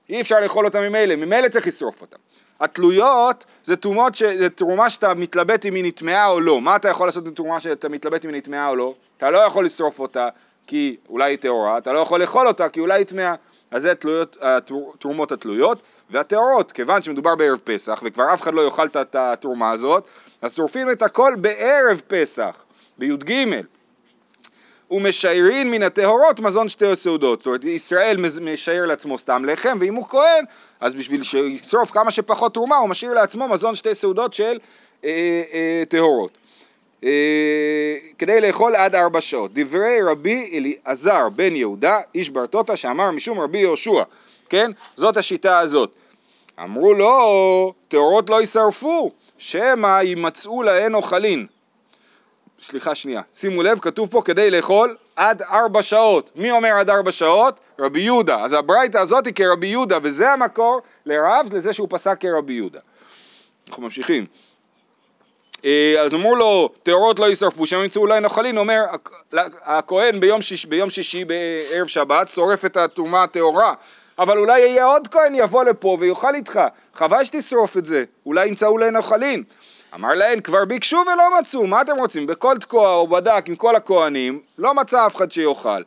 אי 0.09 0.21
אפשר 0.21 0.39
לאכול 0.39 0.65
אותן 0.65 0.79
ממילא, 0.79 1.15
ממילא 1.15 1.47
צריך 1.47 1.67
לשרוף 1.67 2.01
אותן. 2.01 2.17
התלויות 2.59 3.45
זה 3.63 3.75
תרומות, 3.75 4.15
ש... 4.15 4.23
זה 4.23 4.49
תרומה 4.49 4.89
שאתה 4.89 5.13
מתלבט 5.13 5.65
אם 5.65 5.75
היא 5.75 5.83
נטמעה 5.83 6.27
או 6.27 6.39
לא. 6.39 6.61
מה 6.61 6.75
אתה 6.75 6.89
יכול 6.89 7.07
לעשות 7.07 7.25
עם 7.25 7.33
תרומה 7.33 7.59
שאתה 7.59 7.89
מתלבט 7.89 8.25
אם 8.25 8.29
היא 8.29 8.37
נטמעה 8.37 8.69
או 8.69 8.75
לא? 8.75 8.93
אתה 9.17 9.31
לא 9.31 9.37
יכול 9.37 9.65
לשרוף 9.65 9.99
אותה 9.99 10.27
כי 10.67 10.97
אולי 11.09 11.31
היא 11.31 11.37
טהורה, 11.37 11.77
אתה 11.77 11.93
לא 11.93 11.99
יכול 11.99 12.21
לאכול 12.21 12.47
אותה 12.47 12.69
כי 12.69 12.79
אולי 12.79 12.99
היא 12.99 13.05
טמעה. 13.05 13.35
אז 13.71 13.81
זה 13.81 13.95
תלויות, 13.95 14.37
התרומות 14.41 15.31
התלויות 15.31 15.81
והטהורות, 16.09 16.71
כיוון 16.71 17.01
שמדובר 17.01 17.35
בערב 17.35 17.59
פסח 17.63 18.01
וכבר 18.03 18.33
אף 18.33 18.41
אחד 18.41 18.53
לא 18.53 18.61
יאכל 18.61 18.85
את 18.85 19.15
התרומה 19.15 19.71
הזאת, 19.71 20.07
אז 20.41 20.55
שורפים 20.55 20.91
את 20.91 21.01
הכל 21.01 21.35
בערב 21.37 22.01
פסח, 22.07 22.63
בי"ג. 22.97 23.45
ומשיירין 24.91 25.71
מן 25.71 25.83
הטהורות 25.83 26.39
מזון 26.39 26.69
שתי 26.69 26.85
הסעודות. 26.85 27.39
זאת 27.39 27.45
אומרת, 27.45 27.65
ישראל 27.65 28.17
משייר 28.41 28.85
לעצמו 28.85 29.17
סתם 29.17 29.45
לחם, 29.45 29.77
ואם 29.81 29.95
הוא 29.95 30.05
כהן, 30.09 30.45
אז 30.79 30.95
בשביל 30.95 31.23
שישרוף 31.23 31.91
כמה 31.91 32.11
שפחות 32.11 32.53
תרומה, 32.53 32.77
הוא 32.77 32.89
משאיר 32.89 33.13
לעצמו 33.13 33.47
מזון 33.47 33.75
שתי 33.75 33.95
סעודות 33.95 34.33
של 34.33 34.59
אה, 35.05 35.43
אה. 35.53 35.83
אה, 37.03 37.95
כדי 38.17 38.41
לאכול 38.41 38.75
עד 38.75 38.95
ארבע 38.95 39.21
שעות. 39.21 39.51
דברי 39.53 40.01
רבי 40.01 40.49
אליעזר 40.53 41.29
בן 41.29 41.55
יהודה, 41.55 41.99
איש 42.15 42.29
ברטוטה, 42.29 42.77
שאמר 42.77 43.11
משום 43.11 43.39
רבי 43.39 43.57
יהושע, 43.57 44.03
כן? 44.49 44.71
זאת 44.95 45.17
השיטה 45.17 45.59
הזאת. 45.59 45.91
אמרו 46.63 46.93
לו, 46.93 47.73
טהורות 47.87 48.29
לא 48.29 48.39
יישרפו, 48.39 49.11
שמא 49.37 50.01
יימצאו 50.03 50.63
להן 50.63 50.95
אוכלין. 50.95 51.47
סליחה 52.61 52.95
שנייה, 52.95 53.21
שימו 53.33 53.63
לב, 53.63 53.79
כתוב 53.79 54.09
פה 54.11 54.21
כדי 54.25 54.51
לאכול 54.51 54.95
עד 55.15 55.41
ארבע 55.41 55.83
שעות. 55.83 56.31
מי 56.35 56.51
אומר 56.51 56.69
עד 56.79 56.89
ארבע 56.89 57.11
שעות? 57.11 57.59
רבי 57.79 57.99
יהודה. 57.99 58.39
אז 58.39 58.53
הברייתא 58.53 58.97
הזאת 58.97 59.25
היא 59.25 59.33
כרבי 59.33 59.67
יהודה, 59.67 59.97
וזה 60.03 60.31
המקור 60.31 60.81
לרב 61.05 61.49
לזה 61.51 61.73
שהוא 61.73 61.87
פסק 61.91 62.17
כרבי 62.19 62.53
יהודה. 62.53 62.79
אנחנו 63.69 63.83
ממשיכים. 63.83 64.25
אה, 65.65 65.95
אז 66.01 66.13
אמרו 66.13 66.35
לו, 66.35 66.69
טהורות 66.83 67.19
לא 67.19 67.25
יישרפו, 67.25 67.65
שם 67.65 67.77
ימצאו 67.83 68.01
אולי 68.01 68.19
נוחלין, 68.19 68.57
אומר 68.57 68.83
הכהן 69.61 70.19
ביום, 70.19 70.41
שיש, 70.41 70.65
ביום 70.65 70.89
שישי 70.89 71.25
בערב 71.25 71.87
שבת 71.87 72.27
שורף 72.27 72.65
את 72.65 72.77
הטומאה 72.77 73.23
הטהורה, 73.23 73.73
אבל 74.19 74.37
אולי 74.37 74.59
יהיה 74.59 74.85
עוד 74.85 75.07
כהן 75.07 75.35
יבוא 75.35 75.63
לפה 75.63 75.97
ויאכל 75.99 76.35
איתך, 76.35 76.59
חבל 76.95 77.23
שתשרוף 77.23 77.77
את 77.77 77.85
זה, 77.85 78.03
אולי 78.25 78.47
ימצאו 78.47 78.67
אולי 78.67 78.91
נוחלין. 78.91 79.43
אמר 79.93 80.13
להן, 80.13 80.41
כבר 80.41 80.65
ביקשו 80.65 80.97
ולא 80.97 81.39
מצאו, 81.39 81.67
מה 81.67 81.81
אתם 81.81 81.97
רוצים? 81.97 82.27
בכל 82.27 82.57
תקוע 82.57 82.93
הוא 82.93 83.09
בדק 83.09 83.43
עם 83.47 83.55
כל 83.55 83.75
הכהנים, 83.75 84.41
לא 84.57 84.73
מצא 84.73 85.07
אף 85.07 85.15
אחד 85.15 85.31
שיאכל. 85.31 85.81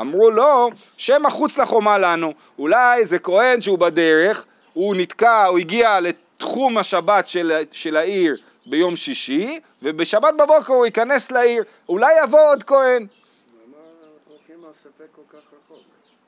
אמרו 0.00 0.30
לו, 0.30 0.70
שמא 0.96 1.30
חוץ 1.30 1.58
לחומה 1.58 1.98
לנו, 1.98 2.32
אולי 2.58 3.06
זה 3.06 3.18
כהן 3.18 3.60
שהוא 3.60 3.78
בדרך, 3.78 4.44
הוא 4.72 4.96
נתקע, 4.96 5.44
הוא 5.44 5.58
הגיע 5.58 6.00
לתחום 6.00 6.78
השבת 6.78 7.28
של, 7.28 7.52
של 7.72 7.96
העיר 7.96 8.36
ביום 8.66 8.96
שישי, 8.96 9.60
ובשבת 9.82 10.34
בבוקר 10.38 10.72
הוא 10.72 10.86
ייכנס 10.86 11.30
לעיר, 11.30 11.64
אולי 11.88 12.12
יבוא 12.24 12.50
עוד 12.50 12.62
כהן. 12.62 13.06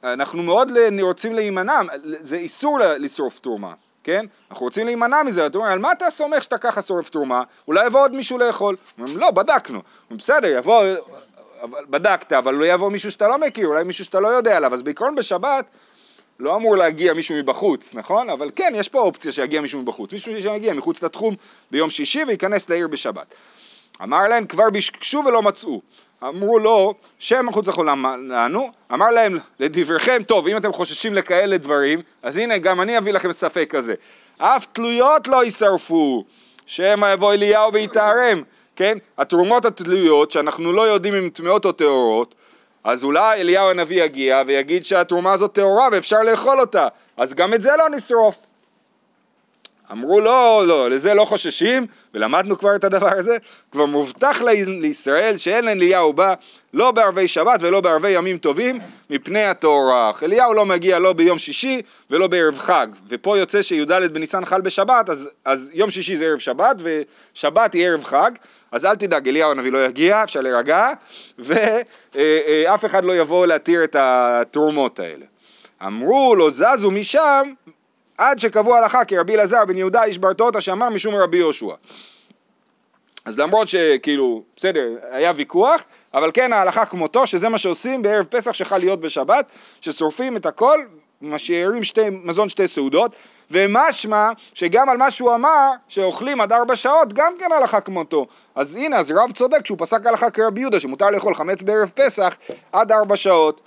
אנחנו 0.05 0.43
מאוד 0.43 0.71
רוצים 1.01 1.35
להימנע, 1.35 1.81
זה 2.03 2.37
איסור 2.37 2.79
לשרוף 2.99 3.39
תרומה. 3.39 3.75
כן? 4.05 4.27
אנחנו 4.51 4.65
רוצים 4.65 4.87
להימנע 4.87 5.23
מזה, 5.23 5.47
אתה 5.47 5.59
אומר, 5.59 5.69
על 5.69 5.79
מה 5.79 5.93
אתה 5.93 6.11
סומך 6.11 6.43
שאתה 6.43 6.59
ככה 6.59 6.83
שורף 6.83 7.11
תרומה? 7.11 7.43
אולי 7.69 7.87
יבוא 7.87 8.01
עוד 8.01 8.15
מישהו 8.15 8.39
לאכול. 8.39 8.77
אומרים, 8.99 9.19
לא, 9.19 9.31
בדקנו. 9.31 9.83
אומרים, 10.05 10.19
בסדר, 10.19 10.49
יבוא, 10.49 10.85
בדקת, 11.91 12.33
אבל 12.33 12.55
לא 12.55 12.65
יבוא 12.65 12.91
מישהו 12.91 13.11
שאתה 13.11 13.29
לא 13.29 13.39
מכיר, 13.39 13.67
אולי 13.67 13.85
מישהו 13.85 14.05
שאתה 14.05 14.21
לא 14.21 14.29
יודע 14.29 14.57
עליו. 14.57 14.75
אז 14.75 14.83
בעיקרון 14.83 15.15
בשבת 15.15 15.71
לא 16.41 16.57
אמור 16.57 16.77
להגיע 16.77 17.15
מישהו 17.15 17.35
מבחוץ, 17.37 17.95
נכון? 17.95 18.31
אבל 18.31 18.51
כן, 18.57 18.73
יש 18.77 18.89
פה 18.89 19.01
אופציה 19.01 19.33
שיגיע 19.33 19.61
מישהו 19.61 19.81
מבחוץ. 19.81 20.13
מישהו 20.13 20.33
שיגיע 20.43 20.75
מחוץ 20.75 21.03
לתחום 21.03 21.35
ביום 21.71 21.91
שישי 21.91 22.25
וייכנס 22.25 22.71
לעיר 22.71 22.89
בשבת. 22.89 23.35
אמר 24.03 24.29
להם 24.29 24.47
כבר 24.47 24.71
ביקשו 24.71 25.23
ולא 25.27 25.43
מצאו. 25.43 25.81
אמרו 26.29 26.59
לו, 26.59 26.95
שם 27.19 27.47
מחוץ 27.47 27.69
לחולם 27.69 28.07
לנו, 28.33 28.71
אמר 28.93 29.11
להם 29.11 29.39
לדבריכם, 29.61 30.23
טוב 30.27 30.49
אם 30.49 30.57
אתם 30.57 30.73
חוששים 30.73 31.15
לכאלה 31.15 31.57
דברים, 31.57 32.03
אז 32.23 32.37
הנה 32.37 32.59
גם 32.59 32.81
אני 32.81 32.99
אביא 32.99 33.13
לכם 33.13 33.33
ספק 33.33 33.67
כזה. 33.71 33.95
אף 34.39 34.67
תלויות 34.73 35.29
לא 35.29 35.45
יישרפו, 35.45 36.25
שמא 36.67 37.13
יבוא 37.13 37.33
אליהו 37.33 37.73
ויתערם, 37.73 38.43
כן? 38.77 38.99
התרומות 39.19 39.65
התלויות 39.65 40.31
שאנחנו 40.31 40.73
לא 40.73 40.83
יודעים 40.83 41.15
אם 41.15 41.29
טמאות 41.33 41.65
או 41.65 41.73
טהורות, 41.73 42.35
אז 42.85 43.05
אולי 43.05 43.41
אליהו 43.41 43.71
הנביא 43.71 44.05
יגיע 44.05 44.43
ויגיד 44.47 44.85
שהתרומה 44.85 45.33
הזאת 45.33 45.53
טהורה 45.53 45.89
ואפשר 45.93 46.23
לאכול 46.23 46.61
אותה, 46.61 46.89
אז 47.17 47.35
גם 47.35 47.55
את 47.55 47.61
זה 47.61 47.71
לא 47.79 47.89
נשרוף. 47.97 48.44
אמרו 49.93 50.21
לא, 50.21 50.65
לא, 50.67 50.91
לזה 50.91 51.15
לא 51.15 51.25
חוששים, 51.25 51.87
ולמדנו 52.15 52.59
כבר 52.59 52.77
את 52.77 52.85
הדבר 52.85 53.19
הזה, 53.19 53.37
כבר 53.73 53.87
מובטח 53.87 54.43
לישראל 54.67 55.37
שאין 55.37 55.69
אליהו 55.69 56.13
בא 56.13 56.35
לא 56.75 56.91
בערבי 56.91 57.29
שבת 57.29 57.61
ולא 57.63 57.81
בערבי 57.81 58.11
ימים 58.11 58.39
טובים 58.39 58.79
מפני 59.11 59.45
הטורח. 59.45 60.23
אליהו 60.23 60.55
לא 60.55 60.67
מגיע 60.67 60.99
לא 60.99 61.13
ביום 61.13 61.39
שישי 61.39 61.83
ולא 62.11 62.27
בערב 62.27 62.59
חג, 62.59 62.87
ופה 63.09 63.39
יוצא 63.39 63.63
שי"ד 63.63 63.93
בניסן 64.13 64.45
חל 64.45 64.61
בשבת, 64.61 65.11
אז, 65.11 65.29
אז 65.45 65.71
יום 65.75 65.91
שישי 65.91 66.17
זה 66.17 66.25
ערב 66.25 66.39
שבת 66.39 66.77
ושבת 66.83 67.73
היא 67.73 67.87
ערב 67.87 68.05
חג, 68.05 68.31
אז 68.73 68.85
אל 68.87 68.95
תדאג, 68.95 69.29
אליהו 69.29 69.51
הנביא 69.51 69.73
לא 69.73 69.87
יגיע, 69.87 70.25
אפשר 70.25 70.41
להירגע, 70.41 70.91
ואף 71.39 72.85
אחד 72.85 73.05
לא 73.05 73.17
יבוא 73.17 73.47
להתיר 73.47 73.85
את 73.85 73.97
התרומות 73.99 75.01
האלה. 75.01 75.25
אמרו 75.87 76.35
לו 76.35 76.51
זזו 76.51 76.91
משם 76.91 77.53
עד 78.19 78.39
שקבעו 78.39 78.77
הלכה 78.77 79.05
כרבי 79.05 79.35
אלעזר 79.35 79.65
בן 79.65 79.77
יהודה 79.77 80.05
איש 80.05 80.19
ברטוטה 80.19 80.61
שאמר 80.61 80.89
משום 80.89 81.15
רבי 81.15 81.37
יהושע. 81.37 81.75
אז 83.25 83.39
למרות 83.39 83.69
שכאילו, 83.69 84.43
בסדר, 84.57 84.89
היה 85.11 85.33
ויכוח, 85.37 85.85
אבל 86.15 86.31
כן 86.35 86.53
ההלכה 86.53 86.87
כמותו, 86.87 87.27
שזה 87.27 87.49
מה 87.49 87.59
שעושים 87.59 88.03
בערב 88.03 88.25
פסח 88.25 88.53
שחל 88.53 88.79
להיות 88.79 89.01
בשבת, 89.01 89.47
ששורפים 89.81 90.37
את 90.37 90.47
הכל, 90.47 90.79
משאירים 91.23 91.85
שתי, 91.85 92.11
מזון 92.11 92.49
שתי 92.49 92.69
סעודות, 92.69 93.17
ומשמע 93.51 94.31
שגם 94.55 94.89
על 94.89 94.97
מה 94.97 95.11
שהוא 95.11 95.35
אמר, 95.35 95.71
שאוכלים 95.89 96.41
עד 96.41 96.53
ארבע 96.53 96.77
שעות, 96.77 97.13
גם 97.13 97.33
כן 97.39 97.53
הלכה 97.53 97.81
כמותו. 97.81 98.27
אז 98.55 98.75
הנה, 98.75 98.99
אז 98.99 99.11
רב 99.11 99.33
צודק 99.33 99.67
שהוא 99.67 99.79
פסק 99.81 100.07
הלכה 100.07 100.31
כרבי 100.31 100.61
יהודה, 100.61 100.81
שמותר 100.81 101.11
לאכול 101.11 101.35
חמץ 101.35 101.63
בערב 101.63 101.93
פסח 101.95 102.37
עד 102.73 102.93
ארבע 102.93 103.17
שעות. 103.17 103.61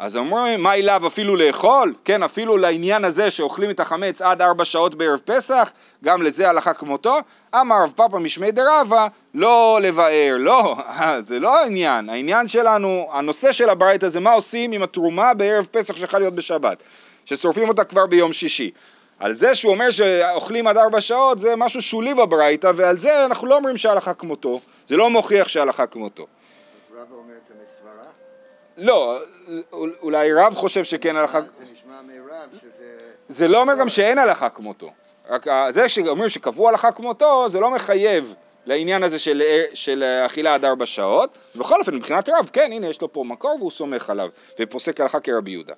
אז 0.00 0.16
אומרים, 0.16 0.62
מה 0.62 0.74
אליו 0.74 1.06
אפילו 1.06 1.36
לאכול? 1.36 1.94
כן, 2.04 2.22
אפילו 2.22 2.56
לעניין 2.56 3.04
הזה 3.04 3.30
שאוכלים 3.30 3.70
את 3.70 3.80
החמץ 3.80 4.22
עד 4.22 4.42
ארבע 4.42 4.64
שעות 4.64 4.94
בערב 4.94 5.20
פסח, 5.24 5.72
גם 6.04 6.22
לזה 6.22 6.48
הלכה 6.48 6.74
כמותו. 6.74 7.18
אמר 7.54 7.76
רב 7.82 7.92
פאפא 7.96 8.16
משמי 8.16 8.52
דרבה, 8.52 9.06
לא 9.34 9.78
לבאר, 9.82 10.36
לא, 10.38 10.76
זה 11.18 11.40
לא 11.40 11.60
העניין. 11.60 12.08
העניין 12.08 12.48
שלנו, 12.48 13.08
הנושא 13.12 13.52
של 13.52 13.70
הברייתא 13.70 14.08
זה 14.08 14.20
מה 14.20 14.32
עושים 14.32 14.72
עם 14.72 14.82
התרומה 14.82 15.34
בערב 15.34 15.66
פסח 15.70 15.96
שיכול 15.96 16.20
להיות 16.20 16.34
בשבת, 16.34 16.82
ששורפים 17.24 17.68
אותה 17.68 17.84
כבר 17.84 18.06
ביום 18.06 18.32
שישי. 18.32 18.70
על 19.18 19.32
זה 19.32 19.54
שהוא 19.54 19.72
אומר 19.72 19.90
שאוכלים 19.90 20.66
עד 20.66 20.76
ארבע 20.76 21.00
שעות 21.00 21.40
זה 21.40 21.56
משהו 21.56 21.82
שולי 21.82 22.14
בברייתא, 22.14 22.70
ועל 22.76 22.98
זה 22.98 23.24
אנחנו 23.26 23.46
לא 23.46 23.56
אומרים 23.56 23.76
שההלכה 23.76 24.14
כמותו, 24.14 24.60
זה 24.88 24.96
לא 24.96 25.10
מוכיח 25.10 25.48
שההלכה 25.48 25.86
כמותו. 25.86 26.26
רב 26.94 27.06
אומר 27.12 27.34
את 27.34 27.48
זה 27.48 27.54
מסברה? 27.62 27.79
לא, 28.80 29.18
אולי 30.02 30.32
רב 30.32 30.54
חושב 30.54 30.84
שכן 30.84 31.16
הלכה... 31.16 31.40
זה 31.40 31.64
נשמע 31.72 32.00
מרב 32.02 32.48
שזה... 32.60 32.98
זה 33.28 33.48
לא 33.48 33.60
אומר 33.60 33.74
גם 33.80 33.88
שאין 33.88 34.18
הלכה 34.18 34.48
כמותו. 34.48 34.90
רק 35.28 35.46
זה 35.70 35.88
שאומרים 35.88 36.28
שקבעו 36.30 36.68
הלכה 36.68 36.92
כמותו, 36.92 37.48
זה 37.48 37.60
לא 37.60 37.70
מחייב 37.70 38.34
לעניין 38.66 39.02
הזה 39.02 39.18
של, 39.18 39.42
של 39.74 40.22
אכילה 40.26 40.54
עד 40.54 40.64
ארבע 40.64 40.86
שעות. 40.86 41.38
בכל 41.56 41.80
אופן, 41.80 41.94
מבחינת 41.94 42.28
רב, 42.28 42.50
כן, 42.52 42.72
הנה 42.72 42.86
יש 42.86 43.02
לו 43.02 43.12
פה 43.12 43.24
מקור 43.24 43.56
והוא 43.58 43.70
סומך 43.70 44.10
עליו, 44.10 44.28
ופוסק 44.60 45.00
הלכה 45.00 45.20
כרבי 45.20 45.50
יהודה. 45.50 45.74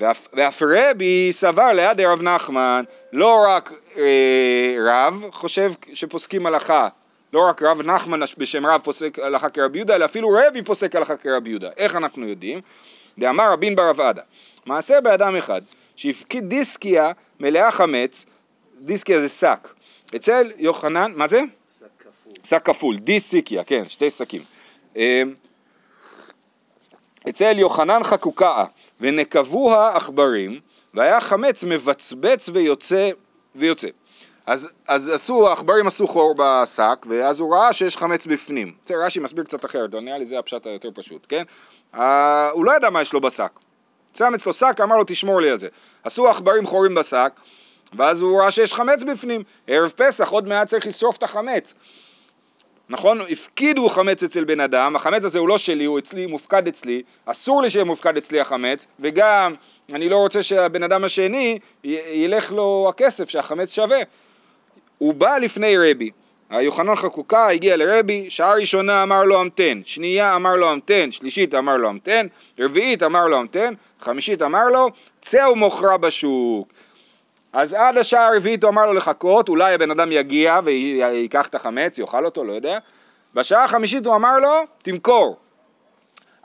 ואף, 0.00 0.28
ואף 0.32 0.62
רבי 0.62 1.28
סבר 1.32 1.72
ליד 1.72 2.00
רב 2.00 2.22
נחמן, 2.22 2.84
לא 3.12 3.44
רק 3.48 3.72
אה, 3.96 4.76
רב 4.86 5.24
חושב 5.32 5.72
שפוסקים 5.94 6.46
הלכה 6.46 6.88
לא 7.34 7.48
רק 7.48 7.62
רב 7.62 7.82
נחמן 7.82 8.20
בשם 8.38 8.66
רב 8.66 8.80
פוסק 8.84 9.18
הלכה 9.18 9.50
כרבי 9.50 9.78
יהודה, 9.78 9.94
אלא 9.94 10.04
אפילו 10.04 10.28
רבי 10.30 10.62
פוסק 10.62 10.96
הלכה 10.96 11.16
כרבי 11.16 11.50
יהודה. 11.50 11.70
איך 11.76 11.96
אנחנו 11.96 12.28
יודעים? 12.28 12.60
דאמר 13.18 13.52
רבין 13.52 13.76
ברב 13.76 14.00
עדה, 14.00 14.22
מעשה 14.66 15.00
באדם 15.00 15.36
אחד, 15.36 15.62
שהפקיד 15.96 16.48
דיסקיה 16.48 17.12
מלאה 17.40 17.70
חמץ, 17.70 18.26
דיסקיה 18.80 19.20
זה 19.20 19.28
שק, 19.28 19.68
אצל 20.16 20.52
יוחנן, 20.56 21.12
מה 21.16 21.26
זה? 21.26 21.40
שק 21.80 21.86
כפול. 21.98 22.32
שק 22.44 22.62
כפול, 22.64 22.96
דיסיקיה, 22.96 23.64
כן, 23.64 23.82
שתי 23.88 24.10
שקים. 24.10 24.42
אמ, 24.96 25.34
אצל 27.28 27.58
יוחנן 27.58 28.04
חקוקה 28.04 28.64
ונקבוה 29.00 29.96
עכברים, 29.96 30.60
והיה 30.94 31.20
חמץ 31.20 31.64
מבצבץ 31.64 32.48
ויוצא 32.48 33.10
ויוצא. 33.56 33.88
אז, 34.46 34.68
אז 34.88 35.08
עשו, 35.08 35.48
העכברים 35.48 35.86
עשו 35.86 36.06
חור 36.06 36.34
בשק, 36.38 37.06
ואז 37.08 37.40
הוא 37.40 37.54
ראה 37.54 37.72
שיש 37.72 37.96
חמץ 37.96 38.26
בפנים. 38.26 38.72
בסדר, 38.84 39.04
רש"י 39.04 39.20
מסביר 39.20 39.44
קצת 39.44 39.64
אחרת, 39.64 39.94
נראה 39.94 40.18
לי 40.18 40.24
זה 40.24 40.38
הפשט 40.38 40.66
היותר 40.66 40.88
פשוט, 40.94 41.26
כן? 41.28 41.42
Uh, 41.94 41.98
הוא 42.52 42.64
לא 42.64 42.76
ידע 42.76 42.90
מה 42.90 43.00
יש 43.00 43.12
לו 43.12 43.20
בשק. 43.20 43.50
שם 44.14 44.34
אצלו 44.34 44.52
שק, 44.52 44.80
אמר 44.82 44.96
לו 44.96 45.04
תשמור 45.06 45.40
לי 45.40 45.50
על 45.50 45.58
זה. 45.58 45.68
עשו 46.04 46.28
עכברים 46.28 46.66
חורים 46.66 46.94
בשק, 46.94 47.32
ואז 47.96 48.20
הוא 48.20 48.40
ראה 48.40 48.50
שיש 48.50 48.74
חמץ 48.74 49.02
בפנים. 49.02 49.42
ערב 49.66 49.92
פסח, 49.96 50.28
עוד 50.28 50.48
מעט 50.48 50.68
צריך 50.68 50.86
לשרוף 50.86 51.16
את 51.16 51.22
החמץ. 51.22 51.74
נכון? 52.88 53.20
הפקידו 53.30 53.88
חמץ 53.88 54.22
אצל 54.22 54.44
בן 54.44 54.60
אדם, 54.60 54.96
החמץ 54.96 55.24
הזה 55.24 55.38
הוא 55.38 55.48
לא 55.48 55.58
שלי, 55.58 55.84
הוא 55.84 55.98
אצלי, 55.98 56.26
מופקד 56.26 56.68
אצלי, 56.68 57.02
אסור 57.26 57.62
לי 57.62 57.70
שיהיה 57.70 57.84
מופקד 57.84 58.16
אצלי 58.16 58.40
החמץ, 58.40 58.86
וגם 59.00 59.54
אני 59.92 60.08
לא 60.08 60.16
רוצה 60.16 60.42
שהבן 60.42 60.82
אדם 60.82 61.04
השני 61.04 61.58
ילך 61.84 62.52
לו 62.52 62.86
הכסף 62.88 63.28
שהחמץ 63.28 63.74
שווה. 63.74 63.98
הוא 64.98 65.14
בא 65.14 65.38
לפני 65.38 65.76
רבי, 65.78 66.10
היוחנן 66.50 66.96
חקוקה 66.96 67.48
הגיע 67.48 67.76
לרבי, 67.76 68.30
שעה 68.30 68.54
ראשונה 68.54 69.02
אמר 69.02 69.24
לו 69.24 69.40
המתן, 69.40 69.80
שנייה 69.84 70.36
אמר 70.36 70.56
לו 70.56 70.70
המתן, 70.70 71.12
שלישית 71.12 71.54
אמר 71.54 71.76
לו 71.76 71.88
המתן, 71.88 72.26
רביעית 72.58 73.02
אמר 73.02 73.26
לו 73.26 73.36
המתן, 73.36 73.74
חמישית 74.00 74.42
אמר 74.42 74.68
לו, 74.68 74.88
צא 75.20 75.48
ומוכרה 75.52 75.96
בשוק. 75.96 76.68
אז 77.52 77.74
עד 77.74 77.98
השעה 77.98 78.28
הרביעית 78.28 78.64
הוא 78.64 78.70
אמר 78.70 78.86
לו 78.86 78.92
לחכות, 78.92 79.48
אולי 79.48 79.74
הבן 79.74 79.90
אדם 79.90 80.12
יגיע 80.12 80.60
ויקח 80.64 81.46
את 81.46 81.54
החמץ, 81.54 81.98
יאכל 81.98 82.24
אותו, 82.24 82.44
לא 82.44 82.52
יודע. 82.52 82.78
בשעה 83.34 83.64
החמישית 83.64 84.06
הוא 84.06 84.16
אמר 84.16 84.38
לו, 84.38 84.62
תמכור. 84.82 85.36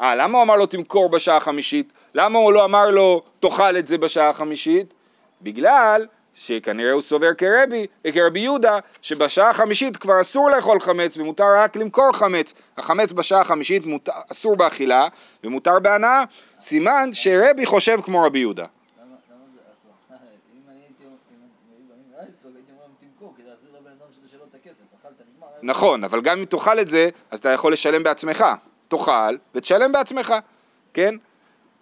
אה, 0.02 0.16
למה 0.16 0.38
הוא 0.38 0.44
אמר 0.44 0.56
לו 0.56 0.66
תמכור 0.66 1.10
בשעה 1.10 1.38
החמישית? 1.38 1.94
למה 2.16 2.40
הוא 2.40 2.54
לא 2.54 2.66
אמר 2.66 2.90
לו 2.90 3.22
תאכל 3.40 3.78
את 3.78 3.88
זה 3.88 3.98
בשעה 3.98 4.30
החמישית? 4.30 4.94
בגלל 5.42 6.06
שכנראה 6.34 6.92
הוא 6.92 7.02
סובר 7.02 7.34
כרבי, 7.34 7.88
כרבי 8.14 8.40
יהודה, 8.40 8.80
שבשעה 9.02 9.50
החמישית 9.50 9.98
כבר 9.98 10.22
אסור 10.22 10.50
לאכול 10.50 10.80
חמץ 10.80 11.18
ומותר 11.18 11.46
רק 11.58 11.76
למכור 11.76 12.12
חמץ. 12.14 12.54
החמץ 12.78 13.12
בשעה 13.12 13.42
החמישית 13.42 13.86
מות... 13.86 14.10
אסור 14.32 14.56
באכילה 14.56 15.08
ומותר 15.44 15.80
בהנאה, 15.80 16.24
סימן 16.60 17.10
שרבי 17.14 17.66
חושב 17.66 18.00
כמו 18.04 18.24
רבי 18.24 18.40
יהודה. 18.40 18.66
נכון, 25.64 26.04
אבל 26.04 26.22
גם 26.22 26.38
אם 26.40 26.46
תאכל 26.46 26.80
את 26.80 26.88
זה, 26.88 27.10
אז 27.32 27.40
אתה 27.40 27.50
יכול 27.50 27.74
לשלם 27.74 28.04
בעצמך. 28.04 28.46
תאכל 28.88 29.36
ותשלם 29.56 29.92
בעצמך, 29.92 30.34
כן? 30.94 31.16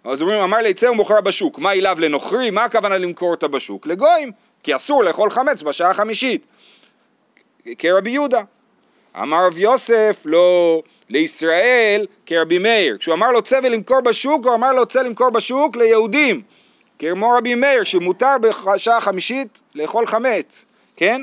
אז 0.04 0.22
אומרים, 0.22 0.40
אמר 0.40 0.58
לי, 0.58 0.74
צא 0.74 0.86
ומוכרה 0.86 1.20
בשוק, 1.20 1.58
מה 1.58 1.72
אליו 1.72 1.96
לנוכרי? 2.00 2.50
מה 2.50 2.64
הכוונה 2.64 2.98
למכור 2.98 3.30
אותה 3.30 3.48
בשוק? 3.48 3.86
לגויים. 3.86 4.32
כי 4.62 4.76
אסור 4.76 5.04
לאכול 5.04 5.30
חמץ 5.30 5.62
בשעה 5.62 5.90
החמישית, 5.90 6.46
כרבי 7.78 8.10
יהודה. 8.10 8.40
אמר 9.22 9.46
רב 9.46 9.58
יוסף, 9.58 10.22
לא 10.24 10.82
לישראל 11.08 12.06
כרבי 12.26 12.58
מאיר. 12.58 12.96
כשהוא 12.98 13.14
אמר 13.14 13.30
לו 13.30 13.42
צא 13.42 13.60
ולמכור 13.62 14.00
בשוק, 14.00 14.46
הוא 14.46 14.54
אמר 14.54 14.72
לו 14.72 14.86
צא 14.86 15.02
למכור 15.02 15.30
בשוק 15.30 15.76
ליהודים, 15.76 16.42
כמו 16.98 17.30
רבי 17.38 17.54
מאיר, 17.54 17.84
שמותר 17.84 18.34
בשעה 18.42 18.96
החמישית 18.96 19.60
לאכול 19.74 20.06
חמץ, 20.06 20.64
כן? 20.96 21.22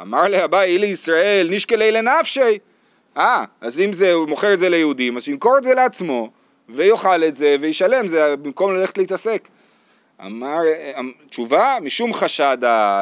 אמר 0.00 0.28
לאביי 0.28 0.78
לישראל 0.78 1.48
נשקלי 1.50 1.92
לנפשי. 1.92 2.58
אה, 3.16 3.44
אז 3.60 3.80
אם 3.80 3.92
זה, 3.92 4.12
הוא 4.12 4.28
מוכר 4.28 4.54
את 4.54 4.58
זה 4.58 4.68
ליהודים, 4.68 5.16
אז 5.16 5.22
שימכור 5.22 5.58
את 5.58 5.62
זה 5.62 5.74
לעצמו, 5.74 6.30
ויאכל 6.74 7.24
את 7.24 7.36
זה, 7.36 7.56
וישלם, 7.60 8.08
זה 8.08 8.36
במקום 8.36 8.74
ללכת 8.74 8.98
להתעסק. 8.98 9.48
אמר, 10.26 10.58
תשובה, 11.30 11.76
משום 11.82 12.14
חשד, 12.14 12.58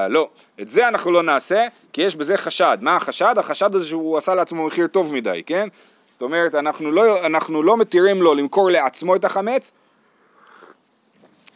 לא, 0.09 0.29
את 0.61 0.71
זה 0.71 0.89
אנחנו 0.89 1.11
לא 1.11 1.23
נעשה, 1.23 1.67
כי 1.93 2.03
יש 2.03 2.17
בזה 2.17 2.37
חשד. 2.37 2.79
מה 2.81 2.97
החשד? 2.97 3.35
החשד 3.39 3.75
הזה 3.75 3.87
שהוא 3.87 4.17
עשה 4.17 4.35
לעצמו 4.35 4.67
מחיר 4.67 4.87
טוב 4.87 5.13
מדי, 5.13 5.43
כן? 5.47 5.69
זאת 6.13 6.23
אומרת, 6.23 6.55
אנחנו 6.55 6.93
לא, 6.93 7.27
אנחנו 7.27 7.63
לא 7.63 7.77
מתירים 7.77 8.23
לו 8.23 8.35
למכור 8.35 8.71
לעצמו 8.71 9.17
את 9.17 9.25
החמץ, 9.25 9.73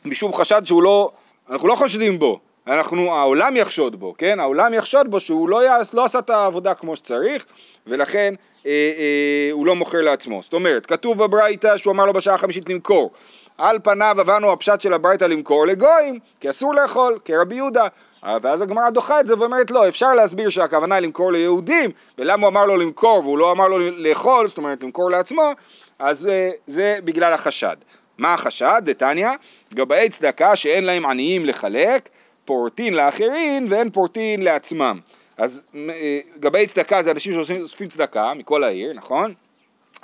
משום 0.04 0.32
חשד 0.32 0.66
שהוא 0.66 0.82
לא, 0.82 1.10
אנחנו 1.50 1.68
לא 1.68 1.74
חושדים 1.74 2.18
בו, 2.18 2.40
אנחנו, 2.66 3.14
העולם 3.14 3.56
יחשוד 3.56 4.00
בו, 4.00 4.14
כן? 4.18 4.40
העולם 4.40 4.74
יחשוד 4.74 5.10
בו 5.10 5.20
שהוא 5.20 5.48
לא, 5.48 5.64
יעש, 5.64 5.94
לא 5.94 6.04
עשה 6.04 6.18
את 6.18 6.30
העבודה 6.30 6.74
כמו 6.74 6.96
שצריך, 6.96 7.46
ולכן 7.86 8.34
אה, 8.66 8.70
אה, 8.70 9.48
הוא 9.52 9.66
לא 9.66 9.74
מוכר 9.76 10.00
לעצמו. 10.00 10.42
זאת 10.42 10.52
אומרת, 10.52 10.86
כתוב 10.86 11.24
בברייתא 11.24 11.76
שהוא 11.76 11.92
אמר 11.92 12.06
לו 12.06 12.12
בשעה 12.12 12.34
החמישית 12.34 12.68
למכור. 12.68 13.10
על 13.58 13.78
פניו 13.82 14.20
הבנו 14.20 14.52
הפשט 14.52 14.80
של 14.80 14.92
הברייתא 14.92 15.24
למכור 15.24 15.66
לגויים, 15.66 16.18
כי 16.40 16.50
אסור 16.50 16.74
לאכול, 16.74 17.18
כרבי 17.24 17.54
יהודה. 17.54 17.86
אה, 18.24 18.36
ואז 18.42 18.62
הגמרא 18.62 18.90
דוחה 18.90 19.20
את 19.20 19.26
זה 19.26 19.38
ואומרת 19.38 19.70
לא, 19.70 19.88
אפשר 19.88 20.14
להסביר 20.14 20.50
שהכוונה 20.50 20.94
היא 20.94 21.02
למכור 21.02 21.32
ליהודים, 21.32 21.90
ולמה 22.18 22.42
הוא 22.46 22.48
אמר 22.52 22.64
לו 22.64 22.76
למכור 22.76 23.20
והוא 23.24 23.38
לא 23.38 23.52
אמר 23.52 23.68
לו 23.68 23.78
לאכול, 23.78 24.48
זאת 24.48 24.58
אומרת 24.58 24.82
למכור 24.82 25.10
לעצמו, 25.10 25.52
אז 25.98 26.26
אה, 26.26 26.50
זה 26.66 26.98
בגלל 27.04 27.32
החשד. 27.32 27.76
מה 28.18 28.34
החשד? 28.34 28.82
דתניא, 28.84 29.28
גבאי 29.74 30.08
צדקה 30.08 30.56
שאין 30.56 30.84
להם 30.84 31.06
עניים 31.06 31.46
לחלק, 31.46 32.08
פורטין 32.44 32.94
לאחרים 32.94 33.66
ואין 33.70 33.90
פורטין 33.90 34.42
לעצמם. 34.42 35.00
אז 35.38 35.62
אה, 35.74 36.20
גבאי 36.40 36.66
צדקה 36.66 37.02
זה 37.02 37.10
אנשים 37.10 37.32
שאוספים 37.32 37.88
צדקה 37.88 38.34
מכל 38.34 38.64
העיר, 38.64 38.92
נכון? 38.92 39.34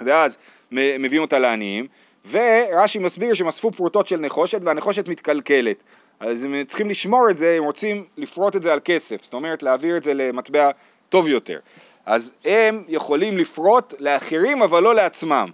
ואז 0.07 0.39
מביאים 0.73 1.23
אותה 1.23 1.39
לעניים, 1.39 1.87
ורש"י 2.31 2.99
מסביר 2.99 3.35
שהם 3.35 3.49
אספו 3.49 3.71
פרוטות 3.71 4.07
של 4.07 4.17
נחושת 4.17 4.61
והנחושת 4.65 5.09
מתקלקלת. 5.09 5.77
אז 6.21 6.45
הם 6.45 6.55
צריכים 6.69 6.91
לשמור 6.91 7.31
את 7.31 7.39
זה, 7.39 7.55
הם 7.59 7.65
רוצים 7.65 8.05
לפרוט 8.17 8.57
את 8.57 8.63
זה 8.63 8.73
על 8.73 8.81
כסף, 8.85 9.25
זאת 9.25 9.35
אומרת 9.35 9.63
להעביר 9.63 9.97
את 9.97 10.03
זה 10.03 10.15
למטבע 10.15 10.71
טוב 11.09 11.29
יותר. 11.29 11.59
אז 12.07 12.33
הם 12.45 12.85
יכולים 12.89 13.39
לפרוט 13.39 13.95
לאחרים 13.99 14.63
אבל 14.63 14.83
לא 14.83 14.95
לעצמם. 14.95 15.51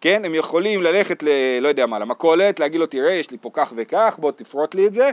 כן, 0.00 0.24
הם 0.24 0.34
יכולים 0.34 0.82
ללכת 0.82 1.22
ל... 1.22 1.28
לא 1.60 1.68
יודע 1.68 1.86
מה, 1.86 1.98
למכולת, 1.98 2.60
להגיד 2.60 2.80
לו 2.80 2.86
תראה 2.86 3.12
יש 3.12 3.30
לי 3.30 3.36
פה 3.40 3.50
כך 3.52 3.72
וכך, 3.76 4.16
בוא 4.18 4.32
תפרוט 4.32 4.74
לי 4.74 4.86
את 4.86 4.92
זה, 4.92 5.10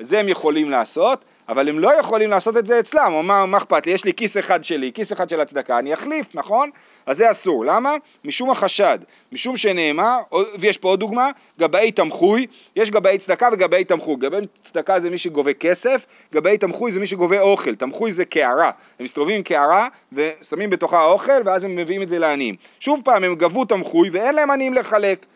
זה 0.00 0.20
הם 0.20 0.28
יכולים 0.28 0.70
לעשות, 0.70 1.24
אבל 1.48 1.68
הם 1.68 1.78
לא 1.78 2.00
יכולים 2.00 2.30
לעשות 2.30 2.56
את 2.56 2.66
זה 2.66 2.80
אצלם, 2.80 3.12
הוא 3.12 3.20
אמר, 3.20 3.46
מה 3.46 3.58
אכפת 3.58 3.86
לי, 3.86 3.92
יש 3.92 4.04
לי 4.04 4.14
כיס 4.14 4.38
אחד 4.38 4.64
שלי, 4.64 4.92
כיס 4.94 5.12
אחד 5.12 5.30
של 5.30 5.40
הצדקה, 5.40 5.78
אני 5.78 5.94
אחליף, 5.94 6.34
נכון? 6.34 6.70
אז 7.06 7.16
זה 7.16 7.30
אסור, 7.30 7.64
למה? 7.64 7.94
משום 8.24 8.50
החשד, 8.50 8.98
משום 9.32 9.56
שנאמר, 9.56 10.18
ויש 10.58 10.78
פה 10.78 10.88
עוד 10.88 11.00
דוגמה, 11.00 11.30
גבאי 11.58 11.92
תמחוי, 11.92 12.46
יש 12.76 12.90
גבאי 12.90 13.18
צדקה 13.18 13.48
וגבאי 13.52 13.84
תמחוי, 13.84 14.16
גבאי 14.16 14.40
צדקה 14.62 15.00
זה 15.00 15.10
מי 15.10 15.18
שגובה 15.18 15.52
כסף, 15.52 16.06
גבאי 16.32 16.58
תמחוי 16.58 16.92
זה 16.92 17.00
מי 17.00 17.06
שגובה 17.06 17.40
אוכל, 17.40 17.74
תמחוי 17.74 18.12
זה 18.12 18.24
קערה, 18.24 18.70
הם 18.98 19.04
מסתובבים 19.04 19.36
עם 19.36 19.42
קערה 19.42 19.88
ושמים 20.12 20.70
בתוכה 20.70 21.04
אוכל 21.04 21.42
ואז 21.44 21.64
הם 21.64 21.76
מביאים 21.76 22.02
את 22.02 22.08
זה 22.08 22.18
לעניים. 22.18 22.56
שוב 22.80 23.00
פעם, 23.04 23.24
הם 23.24 23.34
גבו 23.34 23.64
תמחוי 23.64 24.10
ואין 24.10 24.34
להם 24.34 24.50
עניים 24.50 24.74
לחלק. 24.74 25.26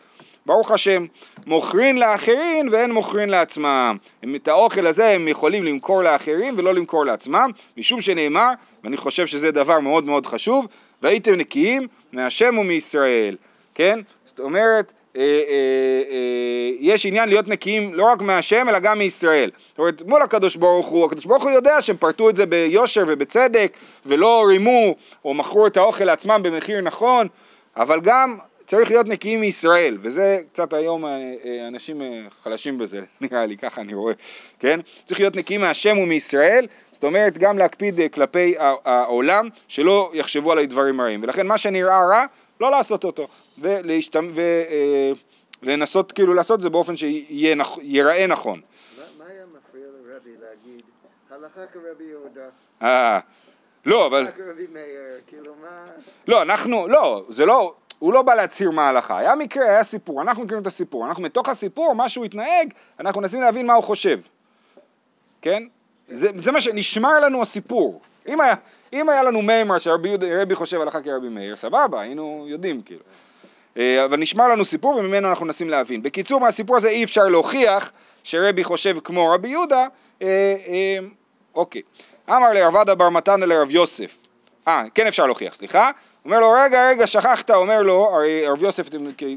ברוך 0.45 0.71
השם, 0.71 1.05
מוכרין 1.47 1.99
לאחרים 1.99 2.69
ואין 2.71 2.91
מוכרין 2.91 3.29
לעצמם. 3.29 3.97
הם, 4.23 4.35
את 4.35 4.47
האוכל 4.47 4.87
הזה 4.87 5.07
הם 5.07 5.27
יכולים 5.27 5.63
למכור 5.63 6.03
לאחרים 6.03 6.53
ולא 6.57 6.73
למכור 6.73 7.05
לעצמם, 7.05 7.49
משום 7.77 8.01
שנאמר, 8.01 8.51
ואני 8.83 8.97
חושב 8.97 9.27
שזה 9.27 9.51
דבר 9.51 9.79
מאוד 9.79 10.05
מאוד 10.05 10.25
חשוב, 10.25 10.67
והייתם 11.01 11.33
נקיים 11.33 11.87
מהשם 12.13 12.57
ומישראל, 12.57 13.35
כן? 13.75 13.99
זאת 14.25 14.39
אומרת, 14.39 14.93
אה, 15.17 15.21
אה, 15.21 15.27
אה, 16.11 16.71
יש 16.79 17.05
עניין 17.05 17.29
להיות 17.29 17.47
נקיים 17.47 17.93
לא 17.93 18.03
רק 18.03 18.21
מהשם 18.21 18.69
אלא 18.69 18.79
גם 18.79 18.99
מישראל. 18.99 19.51
זאת 19.69 19.79
אומרת, 19.79 20.01
מול 20.01 20.21
הקדוש 20.21 20.55
ברוך 20.55 20.87
הוא, 20.87 21.05
הקדוש 21.05 21.25
ברוך 21.25 21.43
הוא 21.43 21.51
יודע 21.51 21.81
שהם 21.81 21.97
פרטו 21.97 22.29
את 22.29 22.35
זה 22.35 22.45
ביושר 22.45 23.03
ובצדק 23.07 23.77
ולא 24.05 24.45
רימו 24.47 24.95
או 25.25 25.33
מכרו 25.33 25.67
את 25.67 25.77
האוכל 25.77 26.03
לעצמם 26.03 26.41
במחיר 26.43 26.81
נכון, 26.81 27.27
אבל 27.77 27.99
גם 28.01 28.37
צריך 28.65 28.89
להיות 28.89 29.07
נקיים 29.07 29.41
מישראל, 29.41 29.97
וזה 30.01 30.39
קצת 30.53 30.73
היום 30.73 31.05
אה, 31.05 31.09
אה, 31.45 31.67
אנשים 31.67 32.01
אה, 32.01 32.21
חלשים 32.43 32.77
בזה, 32.77 33.01
נראה 33.21 33.45
לי, 33.45 33.57
ככה 33.57 33.81
אני 33.81 33.93
רואה, 33.93 34.13
כן? 34.59 34.79
צריך 35.05 35.19
להיות 35.19 35.35
נקיים 35.35 35.61
מהשם 35.61 35.97
ומישראל, 35.97 36.67
זאת 36.91 37.03
אומרת 37.03 37.37
גם 37.37 37.57
להקפיד 37.57 37.99
כלפי 38.13 38.55
העולם, 38.85 39.49
שלא 39.67 40.11
יחשבו 40.13 40.51
על 40.51 40.59
הדברים 40.59 40.99
הרעים, 40.99 41.23
ולכן 41.23 41.47
מה 41.47 41.57
שנראה 41.57 41.99
רע, 41.99 42.25
לא 42.59 42.71
לעשות 42.71 43.03
אותו, 43.03 43.27
ולהשתמ... 43.57 44.31
ולנסות 45.63 46.11
כאילו 46.11 46.33
לעשות 46.33 46.61
זה 46.61 46.69
באופן 46.69 46.97
שיראה 46.97 48.27
נכון. 48.27 48.61
מה 49.17 49.25
היה 49.27 49.43
מפריע 49.45 49.85
לרבי 49.85 50.29
להגיד, 50.41 50.83
הלכה 51.31 51.65
כרבי 51.73 52.03
יהודה? 52.03 52.49
אה, 52.81 53.19
לא, 53.85 54.07
אבל... 54.07 54.17
הלכה 54.17 54.31
כרבי 54.31 54.67
מאיר, 54.73 55.01
כאילו 55.27 55.53
מה... 55.61 55.85
לא, 56.27 56.41
אנחנו, 56.41 56.87
לא, 56.87 57.25
זה 57.29 57.45
לא... 57.45 57.75
הוא 57.99 58.13
לא 58.13 58.21
בא 58.21 58.33
להצהיר 58.33 58.71
מה 58.71 58.81
ההלכה, 58.87 59.17
היה 59.17 59.35
מקרה, 59.35 59.65
היה 59.65 59.83
סיפור, 59.83 60.21
אנחנו 60.21 60.43
מכירים 60.43 60.61
את 60.61 60.67
הסיפור, 60.67 61.07
אנחנו 61.07 61.23
מתוך 61.23 61.49
הסיפור, 61.49 61.95
מה 61.95 62.09
שהוא 62.09 62.25
התנהג, 62.25 62.73
אנחנו 62.99 63.21
מנסים 63.21 63.41
להבין 63.41 63.65
מה 63.65 63.73
הוא 63.73 63.83
חושב, 63.83 64.19
כן? 65.41 65.63
זה, 66.09 66.29
זה 66.35 66.51
מה 66.51 66.61
שנשמר 66.61 67.19
לנו 67.19 67.41
הסיפור. 67.41 68.01
אם 68.27 68.41
היה, 68.41 68.55
אם 68.93 69.09
היה 69.09 69.23
לנו 69.23 69.41
מימר 69.41 69.77
שרבי 69.77 70.55
חושב 70.55 70.81
הלכה 70.81 71.01
כרבי 71.01 71.29
מאיר, 71.29 71.55
סבבה, 71.55 72.01
היינו 72.01 72.45
יודעים 72.47 72.81
כאילו. 72.81 73.01
אה, 73.77 74.05
אבל 74.05 74.19
נשמר 74.19 74.47
לנו 74.47 74.65
סיפור 74.65 74.95
וממנו 74.95 75.29
אנחנו 75.29 75.45
מנסים 75.45 75.69
להבין. 75.69 76.01
בקיצור, 76.01 76.39
מהסיפור 76.39 76.77
הזה 76.77 76.89
אי 76.89 77.03
אפשר 77.03 77.23
להוכיח 77.23 77.91
שרבי 78.23 78.63
חושב 78.63 78.99
כמו 79.03 79.29
רבי 79.33 79.47
יהודה, 79.47 79.87
אה, 80.21 80.55
אה, 80.67 80.97
אוקיי. 81.55 81.81
אמר 82.29 82.53
לרב 82.53 82.75
עדה 82.75 82.95
בר 82.95 83.09
מתנא 83.09 83.45
לרב 83.45 83.71
יוסף, 83.71 84.17
אה, 84.67 84.83
כן 84.95 85.07
אפשר 85.07 85.25
להוכיח, 85.25 85.55
סליחה, 85.55 85.91
אומר 86.25 86.39
לו, 86.39 86.51
רגע, 86.51 86.89
רגע, 86.89 87.07
שכחת, 87.07 87.51
אומר 87.51 87.81
לו, 87.81 88.09
הרי 88.13 88.47
הרב 88.47 88.63
יוסף, 88.63 88.89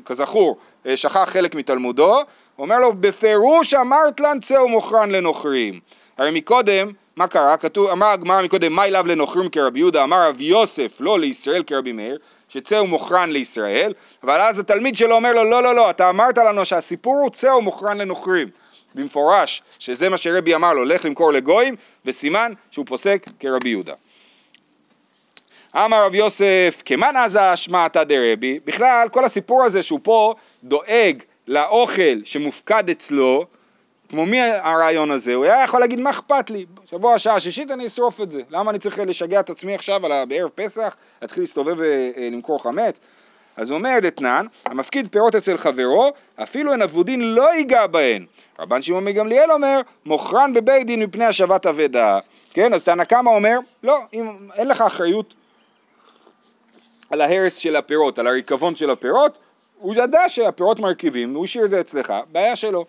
כזכור, 0.05 0.57
אה, 0.87 0.97
שכח 0.97 1.29
חלק 1.33 1.55
מתלמודו, 1.55 2.21
אומר 2.59 2.79
לו, 2.79 2.93
בפירוש 2.93 3.75
אמרת 3.75 4.21
לן 4.21 4.41
צאו 4.41 4.69
מוכרן 4.69 5.11
לנוכרים. 5.11 5.81
הרי 6.19 6.31
מקודם, 6.31 6.93
מה 7.17 7.27
קרה? 7.27 7.57
כתוב, 7.57 7.91
אמר 7.91 8.07
הגמרא 8.07 8.43
מקודם, 8.43 8.73
מה 8.73 8.85
אליו 8.85 9.07
לנוכרים 9.07 9.49
כרבי 9.49 9.79
יהודה, 9.79 10.05
אמר 10.05 10.29
רב 10.29 10.41
יוסף, 10.41 10.97
לא 11.01 11.19
לישראל 11.19 11.63
כרבי 11.63 11.93
מאיר, 11.93 12.19
שצאו 12.49 12.87
מוכרן 12.87 13.31
לישראל, 13.31 13.93
אבל 14.23 14.41
אז 14.41 14.59
התלמיד 14.59 14.97
שלו 14.97 15.17
אומר 15.17 15.33
לו, 15.33 15.45
לא, 15.45 15.63
לא, 15.63 15.75
לא, 15.75 15.91
אתה 15.91 16.11
אמרת 16.11 16.39
לנו 16.39 16.65
שהסיפור 16.65 17.19
הוא 17.23 17.31
צאו 17.31 17.63
מוכרן 17.63 17.99
לנוכרים. 17.99 18.49
במפורש, 18.95 19.63
שזה 19.79 20.09
מה 20.09 20.17
שרבי 20.17 20.55
אמר 20.55 20.73
לו, 20.73 20.85
לך 20.85 21.05
למכור 21.05 21.33
לגויים, 21.33 21.77
וסימן 22.05 22.53
שהוא 22.71 22.87
פוסק 22.87 23.27
כרבי 23.41 23.69
יהודה. 23.69 23.95
אמר 25.85 26.07
רב 26.07 26.15
יוסף, 26.15 26.83
כמאן 26.85 27.17
עזה 27.17 27.57
שמעתא 27.57 28.05
דרבי, 28.05 28.59
בכלל 28.65 29.09
כל 29.13 29.25
הסיפור 29.25 29.65
הזה 29.65 29.83
שהוא 29.83 30.01
פה 30.03 30.35
דואג 30.65 31.23
לאוכל 31.49 32.19
שמופקד 32.25 32.91
אצלו, 32.91 33.45
כמו 34.09 34.27
מי 34.27 34.41
הרעיון 34.43 35.11
הזה? 35.11 35.35
הוא 35.35 35.45
היה 35.45 35.65
יכול 35.65 35.81
להגיד 35.81 36.01
מה 36.01 36.11
אכפת 36.11 36.51
לי, 36.51 36.67
שבוע 36.91 37.15
השעה 37.15 37.35
השישית 37.35 37.71
אני 37.71 37.87
אשרוף 37.87 38.21
את 38.21 38.31
זה, 38.31 38.41
למה 38.51 38.71
אני 38.71 38.79
צריך 38.79 38.99
לשגע 38.99 39.41
את 39.41 39.51
עצמי 39.51 39.75
עכשיו 39.75 40.07
על 40.07 40.25
בערב 40.25 40.51
פסח, 40.55 40.97
להתחיל 41.23 41.43
להסתובב 41.43 41.75
ולמכור 41.79 42.63
חמץ? 42.63 43.01
אז 43.57 43.71
הוא 43.71 43.79
אומר 43.79 43.99
דתנן, 44.03 44.47
המפקיד 44.67 45.09
פירות 45.11 45.35
אצל 45.35 45.57
חברו, 45.57 46.13
אפילו 46.43 46.73
אין 46.73 46.83
אבודין 46.83 47.35
לא 47.35 47.55
ייגע 47.55 47.87
בהן. 47.87 48.27
רבן 48.59 48.83
שמעון 48.83 49.05
מגמליאל 49.05 49.53
אומר, 49.53 49.81
מוכרן 50.07 50.53
בבית 50.55 50.87
דין 50.87 51.03
מפני 51.03 51.25
השבת 51.25 51.67
אבדה. 51.67 52.19
כן, 52.55 52.75
אז 52.75 52.83
תנא 52.83 53.05
קמא 53.05 53.31
אומר, 53.31 53.59
לא, 53.83 53.99
אם 54.15 54.37
אין 54.55 54.69
לך 54.69 54.81
אחריות 54.81 55.35
על 57.11 57.21
ההרס 57.21 57.57
של 57.57 57.77
הפירות, 57.77 58.19
על 58.19 58.27
הריקבון 58.27 58.77
של 58.77 58.91
הפירות, 58.91 59.39
הוא 59.79 59.95
ידע 59.95 60.21
שהפירות 60.29 60.81
מרכיבים, 60.81 61.35
הוא 61.35 61.45
השאיר 61.45 61.65
את 61.65 61.71
זה 61.71 61.81
אצלך, 61.81 62.13
בעיה 62.33 62.57
שלו. 62.57 62.85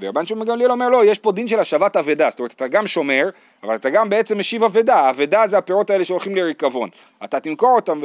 ורבן 0.00 0.26
שמעון 0.26 0.46
גמליאל 0.46 0.70
אומר 0.70 0.88
לא, 0.88 1.04
יש 1.04 1.18
פה 1.18 1.32
דין 1.32 1.48
של 1.48 1.60
השבת 1.60 1.96
אבדה, 1.96 2.30
זאת 2.30 2.38
אומרת 2.38 2.52
אתה 2.52 2.68
גם 2.68 2.86
שומר, 2.86 3.28
אבל 3.62 3.74
אתה 3.74 3.90
גם 3.90 4.08
בעצם 4.08 4.38
משיב 4.38 4.64
אבדה, 4.64 5.10
אבדה 5.10 5.46
זה 5.46 5.58
הפירות 5.58 5.90
האלה 5.90 6.04
שהולכים 6.04 6.36
לריקבון. 6.36 6.88
אתה 7.24 7.40
תמכור 7.40 7.70
אותם 7.76 8.00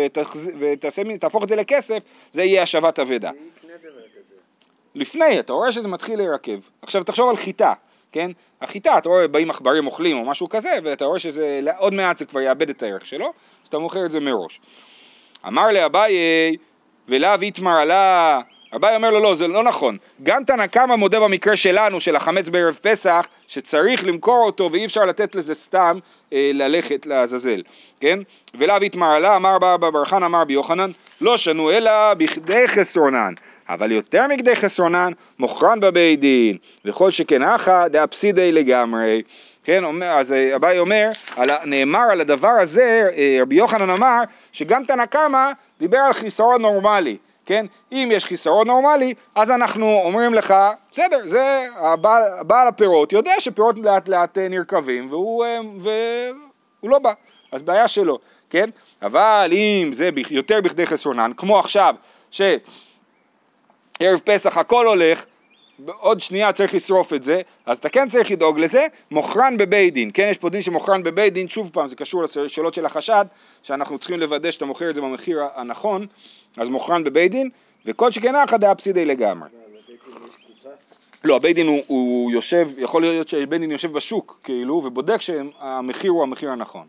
ותהפוך 0.59 1.43
את 1.43 1.49
זה 1.49 1.55
לכסף, 1.55 1.99
זה 2.31 2.43
יהיה 2.43 2.61
השבת 2.61 2.99
אבדה. 2.99 3.31
לפני, 4.95 5.39
אתה 5.39 5.53
רואה 5.53 5.71
שזה 5.71 5.87
מתחיל 5.87 6.17
להירקב. 6.17 6.59
עכשיו 6.81 7.03
תחשוב 7.03 7.29
על 7.29 7.35
חיטה, 7.35 7.73
כן? 8.11 8.31
החיטה, 8.61 8.97
אתה 8.97 9.09
רואה, 9.09 9.27
באים 9.27 9.49
עכברים 9.49 9.87
אוכלים 9.87 10.17
או 10.17 10.25
משהו 10.25 10.49
כזה, 10.49 10.71
ואתה 10.83 11.05
רואה 11.05 11.19
שזה, 11.19 11.59
עוד 11.77 11.93
מעט 11.93 12.17
זה 12.17 12.25
כבר 12.25 12.41
יאבד 12.41 12.69
את 12.69 12.83
הערך 12.83 13.05
שלו, 13.05 13.25
אז 13.63 13.67
אתה 13.67 13.77
מוכר 13.77 14.05
את 14.05 14.11
זה 14.11 14.19
מראש. 14.19 14.59
אמר 15.47 15.71
לאביי, 15.71 16.13
ולאו 17.07 17.41
איתמר 17.41 17.71
עלה, 17.71 18.41
אביי 18.75 18.95
אומר 18.95 19.11
לו 19.11 19.19
לא, 19.19 19.33
זה 19.33 19.47
לא 19.47 19.63
נכון. 19.63 19.97
גם 20.23 20.43
תנא 20.43 20.67
קמא 20.67 20.95
מודה 20.95 21.19
במקרה 21.19 21.55
שלנו, 21.55 22.01
של 22.01 22.15
החמץ 22.15 22.49
בערב 22.49 22.79
פסח, 22.81 23.27
שצריך 23.47 24.07
למכור 24.07 24.43
אותו 24.45 24.69
ואי 24.71 24.85
אפשר 24.85 25.05
לתת 25.05 25.35
לזה 25.35 25.53
סתם 25.55 25.99
אה, 26.33 26.49
ללכת 26.53 27.05
לעזאזל, 27.05 27.61
כן? 27.99 28.19
ולאו 28.53 28.77
איתמר 28.81 29.07
עלה, 29.07 29.35
אמר 29.35 29.59
בא 29.59 29.77
בר 29.77 30.05
חנא, 30.05 30.25
אמר 30.25 30.43
בי 30.43 30.53
יוחנן, 30.53 30.89
לא 31.21 31.37
שנו 31.37 31.71
אלא 31.71 32.13
בכדי 32.13 32.67
חסרונן. 32.67 33.33
אבל 33.69 33.91
יותר 33.91 34.27
מכדי 34.27 34.55
חסרונן, 34.55 35.11
מוכרן 35.39 35.79
בבית 35.79 36.19
דין, 36.19 36.57
וכל 36.85 37.11
שכן 37.11 37.43
אחא 37.43 37.87
דאפסידי 37.87 38.51
לגמרי. 38.51 39.21
כן, 39.63 39.83
אז 40.03 40.33
אה, 40.33 40.55
אביי 40.55 40.79
אומר, 40.79 41.09
על, 41.35 41.49
נאמר 41.65 42.03
על 42.11 42.21
הדבר 42.21 42.55
הזה, 42.61 43.09
אה, 43.17 43.37
רבי 43.41 43.55
יוחנן 43.55 43.89
אמר, 43.89 44.21
שגם 44.57 44.83
תנא 44.85 45.05
קמא 45.05 45.51
דיבר 45.79 45.97
על 45.97 46.13
חיסרון 46.13 46.61
נורמלי, 46.61 47.17
כן? 47.45 47.65
אם 47.91 48.09
יש 48.11 48.25
חיסרון 48.25 48.67
נורמלי, 48.67 49.13
אז 49.35 49.51
אנחנו 49.51 50.01
אומרים 50.03 50.33
לך, 50.33 50.53
בסדר, 50.91 51.19
זה 51.25 51.67
הבעל, 51.75 52.23
בעל 52.41 52.67
הפירות 52.67 53.13
יודע 53.13 53.33
שפירות 53.39 53.75
לאט 53.79 54.07
לאט 54.07 54.37
אה, 54.37 54.49
נרקבים 54.49 55.09
והוא, 55.09 55.45
אה, 55.45 55.59
והוא 55.79 56.91
לא 56.91 56.99
בא, 56.99 57.13
אז 57.51 57.61
בעיה 57.61 57.87
שלו, 57.87 58.19
כן? 58.49 58.69
אבל 59.01 59.49
אם 59.51 59.89
זה 59.93 60.09
יותר 60.29 60.61
בכדי 60.61 60.85
חסרונן, 60.85 61.31
כמו 61.37 61.59
עכשיו, 61.59 61.95
שערב 62.31 62.59
פסח 64.23 64.57
הכל 64.57 64.87
הולך, 64.87 65.25
עוד 65.85 66.19
שנייה 66.19 66.53
צריך 66.53 66.73
לשרוף 66.73 67.13
את 67.13 67.23
זה, 67.23 67.41
אז 67.65 67.77
אתה 67.77 67.89
כן 67.89 68.09
צריך 68.09 68.31
לדאוג 68.31 68.59
לזה, 68.59 68.87
מוכרן 69.11 69.57
בבית 69.57 69.93
דין, 69.93 70.11
כן 70.13 70.27
יש 70.31 70.37
פה 70.37 70.49
דין 70.49 70.61
שמוכרן 70.61 71.03
בבית 71.03 71.33
דין, 71.33 71.47
שוב 71.47 71.69
פעם 71.73 71.87
זה 71.87 71.95
קשור 71.95 72.23
לשאלות 72.23 72.73
של 72.73 72.85
החשד, 72.85 73.25
שאנחנו 73.63 73.99
צריכים 73.99 74.19
לוודא 74.19 74.51
שאתה 74.51 74.65
מוכר 74.65 74.89
את 74.89 74.95
זה 74.95 75.01
במחיר 75.01 75.43
הנכון, 75.55 76.05
אז 76.57 76.69
מוכרן 76.69 77.03
בבית 77.03 77.31
דין, 77.31 77.49
וכל 77.85 78.11
שכן 78.11 78.35
אחא 78.35 78.57
דאפסידי 78.57 79.05
לגמרי. 79.05 79.49
לא, 81.23 81.35
הבית 81.35 81.55
דין 81.55 81.67
הוא, 81.67 81.83
הוא 81.87 82.31
יושב, 82.31 82.69
יכול 82.77 83.01
להיות 83.01 83.27
שבית 83.27 83.61
דין 83.61 83.71
יושב 83.71 83.91
בשוק, 83.91 84.39
כאילו, 84.43 84.73
ובודק 84.73 85.21
שהמחיר 85.21 86.11
הוא 86.11 86.23
המחיר 86.23 86.51
הנכון. 86.51 86.85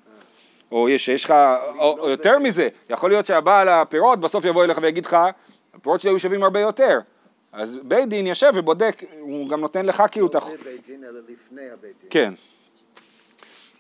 או 0.73 0.89
יש, 0.89 1.09
יש 1.09 1.25
לך, 1.25 1.35
או, 1.79 1.99
או 1.99 2.09
יותר 2.09 2.39
מזה, 2.39 2.69
יכול 2.91 3.11
להיות 3.11 3.27
שהבעל 3.27 3.69
הפירות 3.69 4.21
בסוף 4.21 4.45
יבוא 4.45 4.65
אליך 4.65 4.79
ויגיד 4.83 5.07
לך, 5.07 5.17
הפירות 5.75 6.01
שלי 6.01 6.11
היו 6.11 6.19
שווים 6.19 6.43
הרבה 6.43 6.61
יותר. 6.61 6.99
אז 7.53 7.79
בית 7.83 8.09
דין 8.09 8.27
יושב 8.27 8.53
ובודק, 8.55 9.03
הוא 9.21 9.49
גם 9.49 9.61
נותן 9.61 9.87
לך 9.87 10.03
את 10.05 10.17
לא. 10.17 10.29
זה 10.33 10.65
בית 10.65 10.87
דין, 10.87 11.05
אלא 11.05 11.21
לפני 11.21 11.71
הבית 11.73 11.83
דין. 12.01 12.11
כן. 12.11 12.35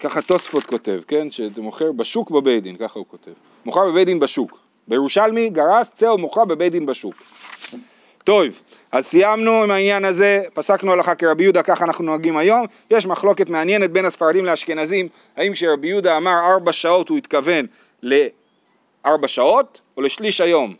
ככה 0.00 0.22
תוספות 0.22 0.64
כותב, 0.64 1.00
כן? 1.08 1.30
שאתה 1.30 1.60
מוכר 1.60 1.92
בשוק 1.92 2.30
בבית 2.30 2.62
דין, 2.62 2.76
ככה 2.76 2.98
הוא 2.98 3.06
כותב. 3.08 3.30
מוכר 3.64 3.90
בבית 3.90 4.06
דין 4.06 4.20
בשוק. 4.20 4.58
בירושלמי 4.88 5.50
גרס 5.50 5.90
צאו 5.90 6.18
מוכר 6.18 6.44
בבית 6.44 6.72
דין 6.72 6.86
בשוק. 6.86 7.14
טוב, 8.24 8.44
אז 8.92 9.06
סיימנו 9.06 9.62
עם 9.62 9.70
העניין 9.70 10.04
הזה, 10.04 10.42
פסקנו 10.54 10.92
הלכה 10.92 11.14
כרבי 11.14 11.42
יהודה, 11.42 11.62
ככה 11.62 11.84
אנחנו 11.84 12.04
נוהגים 12.04 12.36
היום. 12.36 12.66
יש 12.90 13.06
מחלוקת 13.06 13.48
מעניינת 13.48 13.90
בין 13.90 14.04
הספרדים 14.04 14.44
לאשכנזים, 14.44 15.08
האם 15.36 15.52
כשרבי 15.52 15.88
יהודה 15.88 16.16
אמר 16.16 16.38
ארבע 16.52 16.72
שעות 16.72 17.08
הוא 17.08 17.18
התכוון 17.18 17.66
לארבע 18.02 19.28
שעות 19.28 19.80
או 19.96 20.02
לשליש 20.02 20.40
היום. 20.40 20.74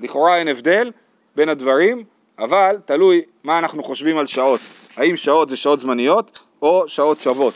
לכאורה 0.00 0.38
אין 0.38 0.48
הבדל 0.48 0.90
בין 1.36 1.48
הדברים, 1.48 2.04
אבל 2.38 2.76
תלוי 2.84 3.22
מה 3.44 3.58
אנחנו 3.58 3.84
חושבים 3.84 4.18
על 4.18 4.26
שעות. 4.26 4.60
האם 4.96 5.16
שעות 5.16 5.48
זה 5.48 5.56
שעות 5.56 5.80
זמניות 5.80 6.48
או 6.62 6.88
שעות 6.88 7.20
שוות. 7.20 7.54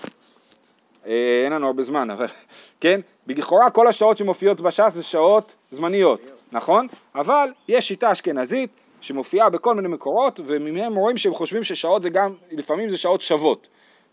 אה, 1.06 1.42
אין 1.44 1.52
לנו 1.52 1.66
הרבה 1.66 1.82
זמן, 1.82 2.10
אבל 2.10 2.26
כן, 2.80 3.00
לכאורה 3.26 3.70
כל 3.70 3.88
השעות 3.88 4.16
שמופיעות 4.16 4.60
בש"ס 4.60 4.94
זה 4.94 5.02
שעות 5.02 5.54
זמניות, 5.70 6.20
נכון? 6.52 6.86
אבל 7.14 7.48
יש 7.68 7.88
שיטה 7.88 8.12
אשכנזית 8.12 8.70
שמופיעה 9.00 9.50
בכל 9.50 9.74
מיני 9.74 9.88
מקורות 9.88 10.40
ומהם 10.46 10.94
רואים 10.94 11.16
שהם 11.16 11.34
חושבים 11.34 11.64
ששעות 11.64 12.02
זה 12.02 12.10
גם, 12.10 12.34
לפעמים 12.50 12.88
זה 12.88 12.96
שעות 12.96 13.20
שוות 13.20 13.68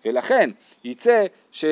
ולכן 0.06 0.50
יצא 0.84 1.26
ש... 1.52 1.66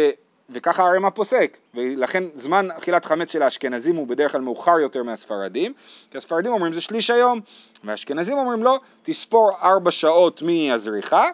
וככה 0.54 0.84
הרמ"א 0.84 1.10
פוסק, 1.10 1.58
ולכן 1.76 2.24
זמן 2.36 2.68
אכילת 2.72 3.06
חמץ 3.06 3.32
של 3.32 3.42
האשכנזים 3.42 3.96
הוא 3.96 4.08
בדרך 4.08 4.32
כלל 4.32 4.42
מאוחר 4.42 4.80
יותר 4.80 5.04
מהספרדים, 5.04 5.74
כי 6.12 6.18
הספרדים 6.18 6.52
אומרים 6.52 6.74
זה 6.74 6.82
שליש 6.82 7.10
היום, 7.10 7.40
והאשכנזים 7.84 8.38
אומרים 8.38 8.64
לא, 8.64 8.80
תספור 9.04 9.52
ארבע 9.62 9.92
שעות 9.92 10.42
מהזריחה, 10.42 11.30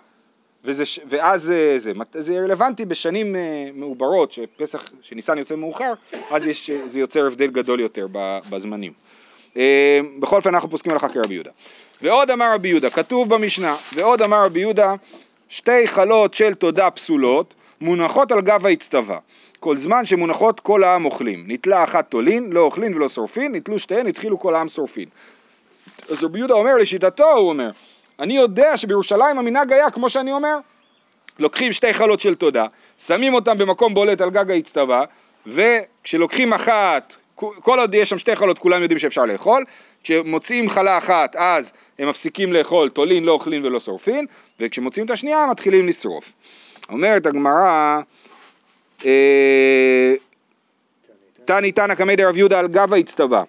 וזה, 0.65 0.83
ואז 1.09 1.51
אה, 1.51 1.73
זה, 1.77 1.93
מת- 1.93 2.15
זה 2.19 2.39
רלוונטי 2.39 2.85
בשנים 2.85 3.35
אה, 3.35 3.69
מעוברות, 3.73 4.31
שפסח, 4.31 4.83
שניסן 5.01 5.37
יוצא 5.37 5.55
מאוחר, 5.55 5.93
אז 6.31 6.47
יש, 6.47 6.71
זה 6.85 6.99
יוצר 6.99 7.25
הבדל 7.27 7.47
גדול 7.47 7.79
יותר 7.79 8.07
בזמנים. 8.49 8.93
אה, 9.57 9.99
בכל 10.19 10.35
אופן 10.35 10.53
אנחנו 10.53 10.69
פוסקים 10.69 10.91
הלכה 10.91 11.09
כרבי 11.09 11.33
יהודה. 11.33 11.51
ועוד 12.01 12.31
אמר 12.31 12.53
רבי 12.53 12.67
יהודה, 12.67 12.89
כתוב 12.89 13.29
במשנה, 13.29 13.75
ועוד 13.93 14.21
אמר 14.21 14.45
רבי 14.45 14.59
יהודה, 14.59 14.93
שתי 15.49 15.87
חלות 15.87 16.33
של 16.33 16.53
תודה 16.53 16.91
פסולות 16.91 17.53
מונחות 17.81 18.31
על 18.31 18.41
גב 18.41 18.65
האצטבה. 18.65 19.17
כל 19.59 19.77
זמן 19.77 20.05
שמונחות 20.05 20.59
כל 20.59 20.83
העם 20.83 21.05
אוכלים. 21.05 21.43
נתלה 21.47 21.83
אחת 21.83 22.11
תולין, 22.11 22.49
לא 22.51 22.59
אוכלין 22.59 22.95
ולא 22.95 23.09
שורפין, 23.09 23.55
נתלו 23.55 23.79
שתיהן, 23.79 24.07
התחילו 24.07 24.39
כל 24.39 24.55
העם 24.55 24.69
שורפין. 24.69 25.09
אז 26.09 26.23
רבי 26.23 26.39
יהודה 26.39 26.53
אומר, 26.53 26.75
לשיטתו 26.75 27.31
הוא 27.31 27.49
אומר, 27.49 27.69
אני 28.19 28.37
יודע 28.37 28.77
שבירושלים 28.77 29.39
המנהג 29.39 29.73
היה 29.73 29.89
כמו 29.89 30.09
שאני 30.09 30.31
אומר, 30.31 30.57
לוקחים 31.39 31.73
שתי 31.73 31.93
חלות 31.93 32.19
של 32.19 32.35
תודה, 32.35 32.65
שמים 32.97 33.33
אותם 33.33 33.57
במקום 33.57 33.93
בולט 33.93 34.21
על 34.21 34.29
גג 34.29 34.51
האצטבה, 34.51 35.03
וכשלוקחים 35.47 36.53
אחת, 36.53 37.15
כל 37.35 37.79
עוד 37.79 37.95
יש 37.95 38.09
שם 38.09 38.17
שתי 38.17 38.35
חלות 38.35 38.59
כולם 38.59 38.81
יודעים 38.81 38.99
שאפשר 38.99 39.25
לאכול, 39.25 39.63
כשמוציאים 40.03 40.69
חלה 40.69 40.97
אחת 40.97 41.35
אז 41.35 41.71
הם 41.99 42.09
מפסיקים 42.09 42.53
לאכול, 42.53 42.89
תולין, 42.89 43.23
לא 43.23 43.31
אוכלין 43.31 43.65
ולא 43.65 43.79
שורפין, 43.79 44.25
וכשמוציאים 44.59 45.05
את 45.05 45.11
השנייה 45.11 45.45
מתחילים 45.51 45.87
לשרוף. 45.87 46.31
אומרת 46.91 47.25
הגמרא, 47.25 47.99
אה, 49.05 50.13
תני 51.45 51.71
תנא 51.71 51.95
קמי 51.95 52.15
דרב 52.15 52.37
יהודה 52.37 52.59
על 52.59 52.67
גב 52.67 52.93
האצטבה. 52.93 53.43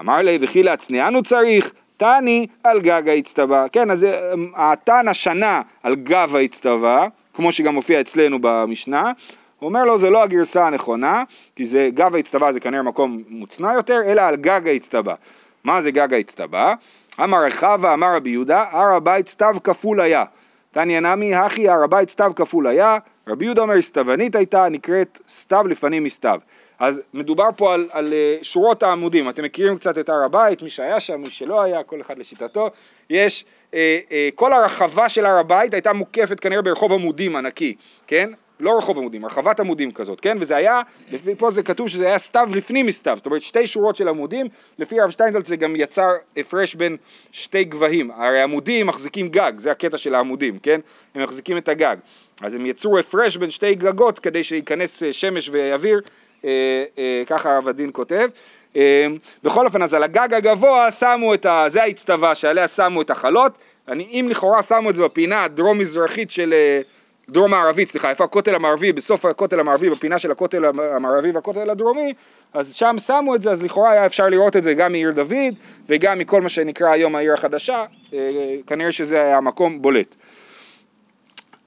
אמר 0.00 0.16
לי 0.16 0.38
וכי 0.40 0.62
להצניענו 0.62 1.22
צריך, 1.22 1.72
תני 1.96 2.46
על 2.64 2.80
גג 2.80 3.08
האצטבה. 3.08 3.66
כן, 3.72 3.90
אז 3.90 4.04
אה, 4.04 4.32
התנא 4.56 5.12
שנה 5.12 5.62
על 5.82 5.94
גב 5.94 6.36
האצטבה, 6.36 7.06
כמו 7.34 7.52
שגם 7.52 7.74
מופיע 7.74 8.00
אצלנו 8.00 8.38
במשנה, 8.40 9.12
הוא 9.58 9.68
אומר 9.68 9.84
לו 9.84 9.98
זה 9.98 10.10
לא 10.10 10.22
הגרסה 10.22 10.66
הנכונה, 10.66 11.22
כי 11.56 11.64
זה 11.64 11.88
גב 11.94 12.14
האצטבה 12.14 12.52
זה 12.52 12.60
כנראה 12.60 12.82
מקום 12.82 13.22
מוצנע 13.28 13.72
יותר, 13.74 14.00
אלא 14.06 14.20
על 14.20 14.36
גג 14.36 14.68
האצטבה. 14.68 15.14
מה 15.64 15.82
זה 15.82 15.90
גג 15.90 16.14
האצטבה? 16.14 16.74
אמר 17.20 17.44
רחבה, 17.44 17.94
אמר 17.94 18.16
רבי 18.16 18.30
יהודה, 18.30 18.64
הר 18.70 18.94
הבית 18.96 19.28
סתיו 19.28 19.54
כפול 19.64 20.00
היה. 20.00 20.24
תניא 20.74 21.00
נמי, 21.00 21.34
הכי 21.34 21.68
הר 21.68 21.84
הבית 21.84 22.10
סתיו 22.10 22.32
כפול 22.36 22.66
היה, 22.66 22.96
רבי 23.28 23.44
יהודה 23.44 23.62
אומר 23.62 23.82
סתיוונית 23.82 24.36
הייתה, 24.36 24.68
נקראת 24.68 25.20
סתיו 25.28 25.64
לפנים 25.68 26.04
מסתיו. 26.04 26.38
אז 26.78 27.02
מדובר 27.14 27.48
פה 27.56 27.74
על, 27.74 27.88
על 27.92 28.12
אה, 28.12 28.36
שורות 28.42 28.82
העמודים, 28.82 29.28
אתם 29.28 29.44
מכירים 29.44 29.78
קצת 29.78 29.98
את 29.98 30.08
הר 30.08 30.24
הבית, 30.24 30.62
מי 30.62 30.70
שהיה 30.70 31.00
שם, 31.00 31.20
מי 31.20 31.30
שלא 31.30 31.62
היה, 31.62 31.82
כל 31.82 32.00
אחד 32.00 32.18
לשיטתו, 32.18 32.70
יש, 33.10 33.44
אה, 33.74 33.98
אה, 34.12 34.28
כל 34.34 34.52
הרחבה 34.52 35.08
של 35.08 35.26
הר 35.26 35.38
הבית 35.38 35.74
הייתה 35.74 35.92
מוקפת 35.92 36.40
כנראה 36.40 36.62
ברחוב 36.62 36.92
עמודים 36.92 37.36
ענקי, 37.36 37.74
כן? 38.06 38.30
לא 38.60 38.78
רחוב 38.78 38.98
עמודים, 38.98 39.24
הרחבת 39.24 39.60
עמודים 39.60 39.92
כזאת, 39.92 40.20
כן? 40.20 40.36
וזה 40.40 40.56
היה, 40.56 40.80
פה 41.38 41.50
זה 41.50 41.62
כתוב 41.62 41.88
שזה 41.88 42.06
היה 42.06 42.18
סתיו 42.18 42.48
לפנים 42.54 42.86
מסתיו, 42.86 43.16
זאת 43.16 43.26
אומרת 43.26 43.42
שתי 43.42 43.66
שורות 43.66 43.96
של 43.96 44.08
עמודים, 44.08 44.46
לפי 44.78 45.00
הרב 45.00 45.10
שטיינזלץ 45.10 45.48
זה 45.48 45.56
גם 45.56 45.76
יצר 45.76 46.10
הפרש 46.36 46.74
בין 46.74 46.96
שתי 47.32 47.64
גבהים, 47.64 48.10
הרי 48.10 48.42
עמודים 48.42 48.86
מחזיקים 48.86 49.28
גג, 49.28 49.52
זה 49.56 49.70
הקטע 49.70 49.96
של 49.96 50.14
העמודים, 50.14 50.58
כן? 50.58 50.80
הם 51.14 51.22
מחזיקים 51.22 51.56
את 51.56 51.68
הגג, 51.68 51.96
אז 52.42 52.54
הם 52.54 52.66
יצרו 52.66 52.98
הפרש 52.98 53.36
בין 53.36 53.50
שתי 53.50 53.74
גגות 53.74 54.18
כדי 54.18 54.44
שייכנס 54.44 55.02
אה, 55.02 55.12
שמש 55.12 55.50
ואוויר, 55.52 56.00
אה, 56.44 56.50
אה, 56.98 57.22
ככה 57.26 57.54
הרב 57.54 57.68
הדין 57.68 57.90
כותב. 57.92 58.28
אה, 58.76 59.06
בכל 59.42 59.66
אופן, 59.66 59.82
אז 59.82 59.94
על 59.94 60.02
הגג 60.02 60.34
הגבוה 60.34 60.90
שמו 60.90 61.34
את 61.34 61.46
ה... 61.46 61.64
זה 61.68 61.82
האצטבה 61.82 62.34
שעליה 62.34 62.68
שמו 62.68 63.02
את 63.02 63.10
החלות, 63.10 63.58
אני, 63.88 64.04
אם 64.04 64.26
לכאורה 64.30 64.62
שמו 64.62 64.90
את 64.90 64.94
זה 64.94 65.02
בפינה 65.02 65.44
הדרום-מזרחית 65.44 66.30
של... 66.30 66.52
אה, 66.52 66.80
דרום 67.28 67.50
מערבית, 67.50 67.88
סליחה, 67.88 68.10
איפה 68.10 68.24
הכותל 68.24 68.54
המערבי, 68.54 68.92
בסוף 68.92 69.24
הכותל 69.24 69.60
המערבי, 69.60 69.90
בפינה 69.90 70.18
של 70.18 70.30
הכותל 70.30 70.64
המערבי 70.64 71.30
והכותל 71.30 71.70
הדרומי, 71.70 72.12
אז 72.52 72.74
שם 72.74 72.96
שמו 73.06 73.34
את 73.34 73.42
זה, 73.42 73.50
אז 73.50 73.62
לכאורה 73.62 73.90
היה 73.90 74.06
אפשר 74.06 74.28
לראות 74.28 74.56
את 74.56 74.64
זה 74.64 74.74
גם 74.74 74.92
מעיר 74.92 75.10
דוד 75.10 75.54
וגם 75.88 76.18
מכל 76.18 76.40
מה 76.42 76.48
שנקרא 76.48 76.88
היום 76.88 77.16
העיר 77.16 77.34
החדשה, 77.34 77.84
אה, 78.14 78.28
כנראה 78.66 78.92
שזה 78.92 79.22
היה 79.22 79.40
מקום 79.40 79.82
בולט. 79.82 80.14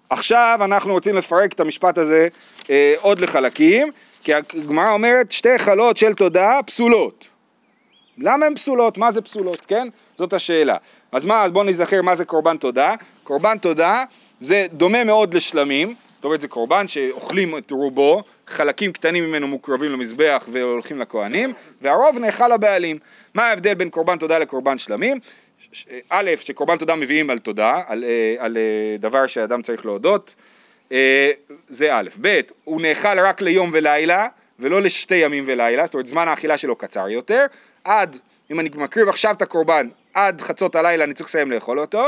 עכשיו 0.09 0.59
אנחנו 0.61 0.93
רוצים 0.93 1.15
לפרק 1.15 1.53
את 1.53 1.59
המשפט 1.59 1.97
הזה 1.97 2.27
אה, 2.69 2.93
עוד 3.01 3.21
לחלקים, 3.21 3.87
כי 4.23 4.33
הגמרא 4.33 4.91
אומרת 4.91 5.31
שתי 5.31 5.57
חלות 5.57 5.97
של 5.97 6.13
תודה 6.13 6.59
פסולות. 6.65 7.25
למה 8.17 8.45
הן 8.45 8.55
פסולות? 8.55 8.97
מה 8.97 9.11
זה 9.11 9.21
פסולות? 9.21 9.65
כן? 9.65 9.87
זאת 10.15 10.33
השאלה. 10.33 10.77
אז 11.11 11.25
מה, 11.25 11.43
אז 11.43 11.51
בואו 11.51 11.63
נזכר 11.63 12.01
מה 12.01 12.15
זה 12.15 12.25
קורבן 12.25 12.57
תודה. 12.57 12.95
קורבן 13.23 13.57
תודה 13.57 14.03
זה 14.41 14.65
דומה 14.71 15.03
מאוד 15.03 15.33
לשלמים, 15.33 15.95
זאת 16.15 16.25
אומרת 16.25 16.41
זה 16.41 16.47
קורבן 16.47 16.87
שאוכלים 16.87 17.57
את 17.57 17.71
רובו, 17.71 18.23
חלקים 18.47 18.93
קטנים 18.93 19.23
ממנו 19.23 19.47
מוקרבים 19.47 19.91
למזבח 19.91 20.45
והולכים 20.51 20.99
לכהנים, 20.99 21.53
והרוב 21.81 22.19
נאכל 22.19 22.47
לבעלים. 22.47 22.99
מה 23.33 23.43
ההבדל 23.43 23.73
בין 23.73 23.89
קורבן 23.89 24.17
תודה 24.17 24.39
לקורבן 24.39 24.77
שלמים? 24.77 25.19
א', 26.09 26.31
שקורבן 26.39 26.77
תודה 26.77 26.95
מביאים 26.95 27.29
על 27.29 27.39
תודה, 27.39 27.81
על, 27.87 28.03
אה, 28.03 28.35
על 28.39 28.57
אה, 28.57 28.97
דבר 28.99 29.27
שאדם 29.27 29.61
צריך 29.61 29.85
להודות, 29.85 30.35
אה, 30.91 31.31
זה 31.69 31.95
א', 31.95 32.09
ב', 32.21 32.39
הוא 32.63 32.81
נאכל 32.81 33.19
רק 33.19 33.41
ליום 33.41 33.69
ולילה, 33.73 34.27
ולא 34.59 34.81
לשתי 34.81 35.15
ימים 35.15 35.43
ולילה, 35.47 35.85
זאת 35.85 35.93
אומרת 35.93 36.07
זמן 36.07 36.27
האכילה 36.27 36.57
שלו 36.57 36.75
קצר 36.75 37.09
יותר, 37.09 37.45
עד, 37.83 38.17
אם 38.51 38.59
אני 38.59 38.69
מקריב 38.75 39.09
עכשיו 39.09 39.33
את 39.33 39.41
הקורבן, 39.41 39.87
עד 40.13 40.41
חצות 40.41 40.75
הלילה 40.75 41.03
אני 41.03 41.13
צריך 41.13 41.29
לסיים 41.29 41.51
לאכול 41.51 41.79
אותו, 41.79 42.07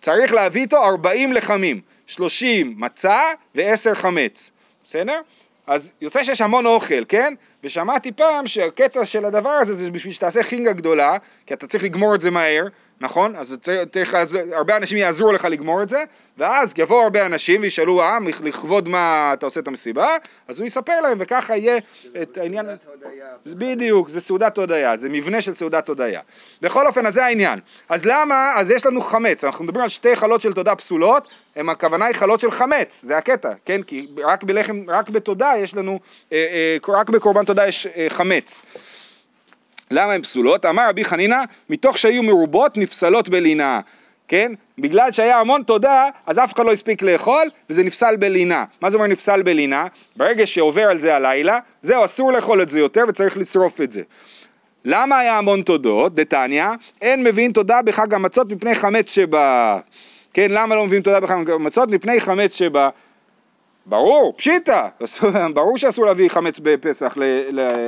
וצריך 0.00 0.32
להביא 0.32 0.62
איתו 0.62 0.84
40 0.84 1.32
לחמים, 1.32 1.80
30 2.06 2.74
מצה 2.76 3.22
ו-10 3.54 3.94
חמץ, 3.94 4.50
בסדר? 4.84 5.20
אז 5.66 5.90
יוצא 6.00 6.22
שיש 6.22 6.40
המון 6.40 6.66
אוכל, 6.66 7.04
כן? 7.08 7.34
ושמעתי 7.68 8.12
פעם 8.12 8.46
שהקטע 8.46 9.04
של 9.04 9.24
הדבר 9.24 9.50
הזה 9.50 9.74
זה 9.74 9.90
בשביל 9.90 10.12
שתעשה 10.12 10.42
חינגה 10.42 10.72
גדולה, 10.72 11.16
כי 11.46 11.54
אתה 11.54 11.66
צריך 11.66 11.84
לגמור 11.84 12.14
את 12.14 12.20
זה 12.20 12.30
מהר, 12.30 12.66
נכון? 13.00 13.36
אז 13.36 13.56
צריך, 13.92 14.14
אז 14.14 14.38
הרבה 14.52 14.76
אנשים 14.76 14.98
יעזרו 14.98 15.32
לך 15.32 15.44
לגמור 15.44 15.82
את 15.82 15.88
זה, 15.88 16.04
ואז 16.38 16.74
יבואו 16.78 17.02
הרבה 17.02 17.26
אנשים 17.26 17.60
וישאלו, 17.60 18.02
אה, 18.02 18.18
לכבוד 18.42 18.88
מה 18.88 19.30
אתה 19.32 19.46
עושה 19.46 19.60
את 19.60 19.68
המסיבה? 19.68 20.16
אז 20.48 20.60
הוא 20.60 20.66
יספר 20.66 21.00
להם, 21.00 21.18
וככה 21.20 21.56
יהיה 21.56 21.78
את 22.22 22.38
העניין... 22.38 22.66
סעודת 22.66 23.04
הודיה. 23.04 23.26
בדיוק, 23.46 24.08
זה 24.08 24.20
סעודת 24.20 24.58
הודיה, 24.58 24.96
זה 24.96 25.08
מבנה 25.08 25.40
של 25.40 25.52
סעודת 25.52 25.88
הודיה. 25.88 26.20
בכל 26.62 26.86
אופן, 26.86 27.06
אז 27.06 27.14
זה 27.14 27.24
העניין. 27.24 27.58
אז 27.88 28.04
למה, 28.04 28.52
אז 28.56 28.70
יש 28.70 28.86
לנו 28.86 29.00
חמץ, 29.00 29.44
אנחנו 29.44 29.64
מדברים 29.64 29.82
על 29.82 29.88
שתי 29.88 30.16
חלות 30.16 30.40
של 30.40 30.52
תודה 30.52 30.74
פסולות, 30.74 31.28
הם 31.56 31.68
הכוונה 31.68 32.06
היא 32.06 32.14
חלות 32.14 32.40
של 32.40 32.50
חמץ, 32.50 33.02
זה 33.04 33.16
הקטע, 33.16 33.52
כן? 33.64 33.82
כי 33.82 34.08
רק 34.24 34.44
בלחם, 34.44 34.84
רק 34.88 35.10
בתודה 35.10 35.52
יש 35.58 35.76
לנו, 35.76 36.00
אה, 36.32 36.76
אה, 36.88 36.94
רק 36.94 37.10
בקורבן 37.10 37.44
תודה 37.44 37.57
יש 37.66 37.86
אה, 37.86 38.06
חמץ. 38.08 38.66
למה 39.90 40.12
הן 40.12 40.22
פסולות? 40.22 40.66
אמר 40.66 40.88
רבי 40.88 41.04
חנינא, 41.04 41.38
מתוך 41.70 41.98
שהיו 41.98 42.22
מרובות 42.22 42.76
נפסלות 42.76 43.28
בלינה. 43.28 43.80
כן? 44.28 44.52
בגלל 44.78 45.12
שהיה 45.12 45.40
המון 45.40 45.62
תודה, 45.62 46.08
אז 46.26 46.38
אף 46.38 46.54
אחד 46.54 46.64
לא 46.64 46.72
הספיק 46.72 47.02
לאכול, 47.02 47.48
וזה 47.70 47.82
נפסל 47.82 48.16
בלינה. 48.16 48.64
מה 48.80 48.90
זה 48.90 48.96
אומר 48.96 49.06
נפסל 49.06 49.42
בלינה? 49.42 49.86
ברגע 50.16 50.46
שעובר 50.46 50.82
על 50.90 50.98
זה 50.98 51.16
הלילה, 51.16 51.58
זהו, 51.82 52.04
אסור 52.04 52.32
לאכול 52.32 52.62
את 52.62 52.68
זה 52.68 52.78
יותר 52.78 53.04
וצריך 53.08 53.36
לשרוף 53.36 53.80
את 53.80 53.92
זה. 53.92 54.02
למה 54.84 55.18
היה 55.18 55.38
המון 55.38 55.62
תודות? 55.62 56.14
דתניא, 56.14 56.64
אין 57.02 57.24
מביאים 57.24 57.52
תודה 57.52 57.82
בחג 57.82 58.14
המצות 58.14 58.52
מפני 58.52 58.74
חמץ 58.74 59.10
שבא. 59.10 59.78
כן, 60.34 60.50
למה 60.50 60.74
לא 60.74 60.86
מביאים 60.86 61.02
תודה 61.02 61.20
בחג 61.20 61.50
המצות? 61.50 61.90
מפני 61.90 62.20
חמץ 62.20 62.56
שבא. 62.56 62.88
ברור, 63.88 64.34
פשיטא, 64.36 64.88
ברור 65.54 65.78
שאסור 65.78 66.06
להביא 66.06 66.28
חמץ 66.28 66.60
בפסח 66.62 67.14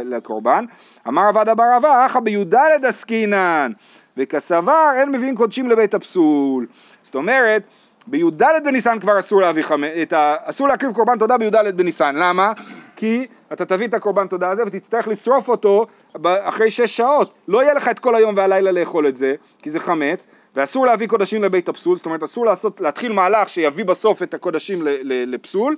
לקורבן. 0.04 0.64
אמר 1.08 1.22
עבד 1.28 1.48
אבר 1.48 1.76
אבא, 1.76 2.06
אחא 2.06 2.20
בי"ד 2.20 2.54
עסקינן, 2.84 3.72
וכסבר 4.16 4.88
אין 4.96 5.12
מביאים 5.12 5.36
קודשים 5.36 5.70
לבית 5.70 5.94
הפסול. 5.94 6.66
זאת 7.02 7.14
אומרת, 7.14 7.62
בי"ד 8.06 8.42
בניסן 8.64 8.98
כבר 8.98 9.18
אסור 9.18 9.40
להביא 9.40 9.62
חמץ, 9.62 10.12
ה... 10.12 10.36
אסור 10.44 10.68
להקריב 10.68 10.92
קורבן 10.92 11.18
תודה 11.18 11.38
בי"ד 11.38 11.76
בניסן, 11.76 12.16
למה? 12.16 12.52
כי 12.96 13.26
אתה 13.52 13.64
תביא 13.64 13.86
את 13.86 13.94
הקורבן 13.94 14.26
תודה 14.26 14.50
הזה 14.50 14.62
ותצטרך 14.66 15.08
לשרוף 15.08 15.48
אותו 15.48 15.86
אחרי 16.24 16.70
שש 16.70 16.96
שעות, 16.96 17.34
לא 17.48 17.62
יהיה 17.62 17.74
לך 17.74 17.88
את 17.88 17.98
כל 17.98 18.14
היום 18.14 18.34
והלילה 18.36 18.72
לאכול 18.72 19.06
את 19.06 19.16
זה, 19.16 19.34
כי 19.62 19.70
זה 19.70 19.80
חמץ, 19.80 20.26
ואסור 20.56 20.86
להביא 20.86 21.06
קודשים 21.06 21.44
לבית 21.44 21.68
הפסול, 21.68 21.96
זאת 21.96 22.06
אומרת 22.06 22.22
אסור 22.22 22.46
לעשות, 22.46 22.80
להתחיל 22.80 23.12
מהלך 23.12 23.48
שיביא 23.48 23.84
בסוף 23.84 24.22
את 24.22 24.34
הקודשים 24.34 24.82
לפסול, 25.04 25.76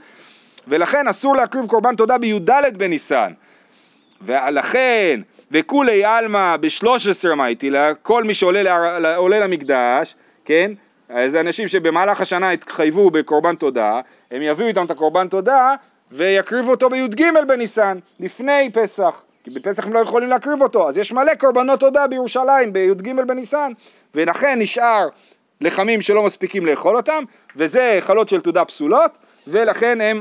ולכן 0.68 1.08
אסור 1.08 1.36
להקריב 1.36 1.66
קורבן 1.66 1.96
תודה 1.96 2.18
בי"ד 2.18 2.50
בניסן. 2.76 3.32
ולכן, 4.22 5.20
וכולי 5.50 6.04
עלמא 6.04 6.56
בשלוש 6.56 7.08
עשרה 7.08 7.34
מייטילה, 7.34 7.94
כל 8.02 8.24
מי 8.24 8.34
שעולה 8.34 8.62
לה, 8.62 9.46
למקדש, 9.46 10.14
כן? 10.44 10.72
אז 11.08 11.36
אנשים 11.36 11.68
שבמהלך 11.68 12.20
השנה 12.20 12.50
התחייבו 12.50 13.10
בקורבן 13.10 13.54
תודה, 13.54 14.00
הם 14.30 14.42
יביאו 14.42 14.68
איתם 14.68 14.84
את 14.84 14.90
הקורבן 14.90 15.28
תודה 15.28 15.74
ויקריבו 16.12 16.70
אותו 16.70 16.90
בי"ג 16.90 17.24
בניסן, 17.48 17.98
לפני 18.20 18.70
פסח. 18.72 19.22
כי 19.44 19.50
בפסח 19.50 19.86
הם 19.86 19.92
לא 19.92 19.98
יכולים 19.98 20.30
להקריב 20.30 20.62
אותו, 20.62 20.88
אז 20.88 20.98
יש 20.98 21.12
מלא 21.12 21.34
קורבנות 21.34 21.80
תודה 21.80 22.06
בירושלים 22.06 22.72
בי"ג 22.72 23.12
בניסן, 23.26 23.72
ולכן 24.14 24.58
נשאר 24.58 25.08
לחמים 25.60 26.02
שלא 26.02 26.22
מספיקים 26.22 26.66
לאכול 26.66 26.96
אותם, 26.96 27.24
וזה 27.56 27.98
חלות 28.00 28.28
של 28.28 28.40
תודה 28.40 28.64
פסולות, 28.64 29.18
ולכן 29.48 30.00
הן 30.00 30.20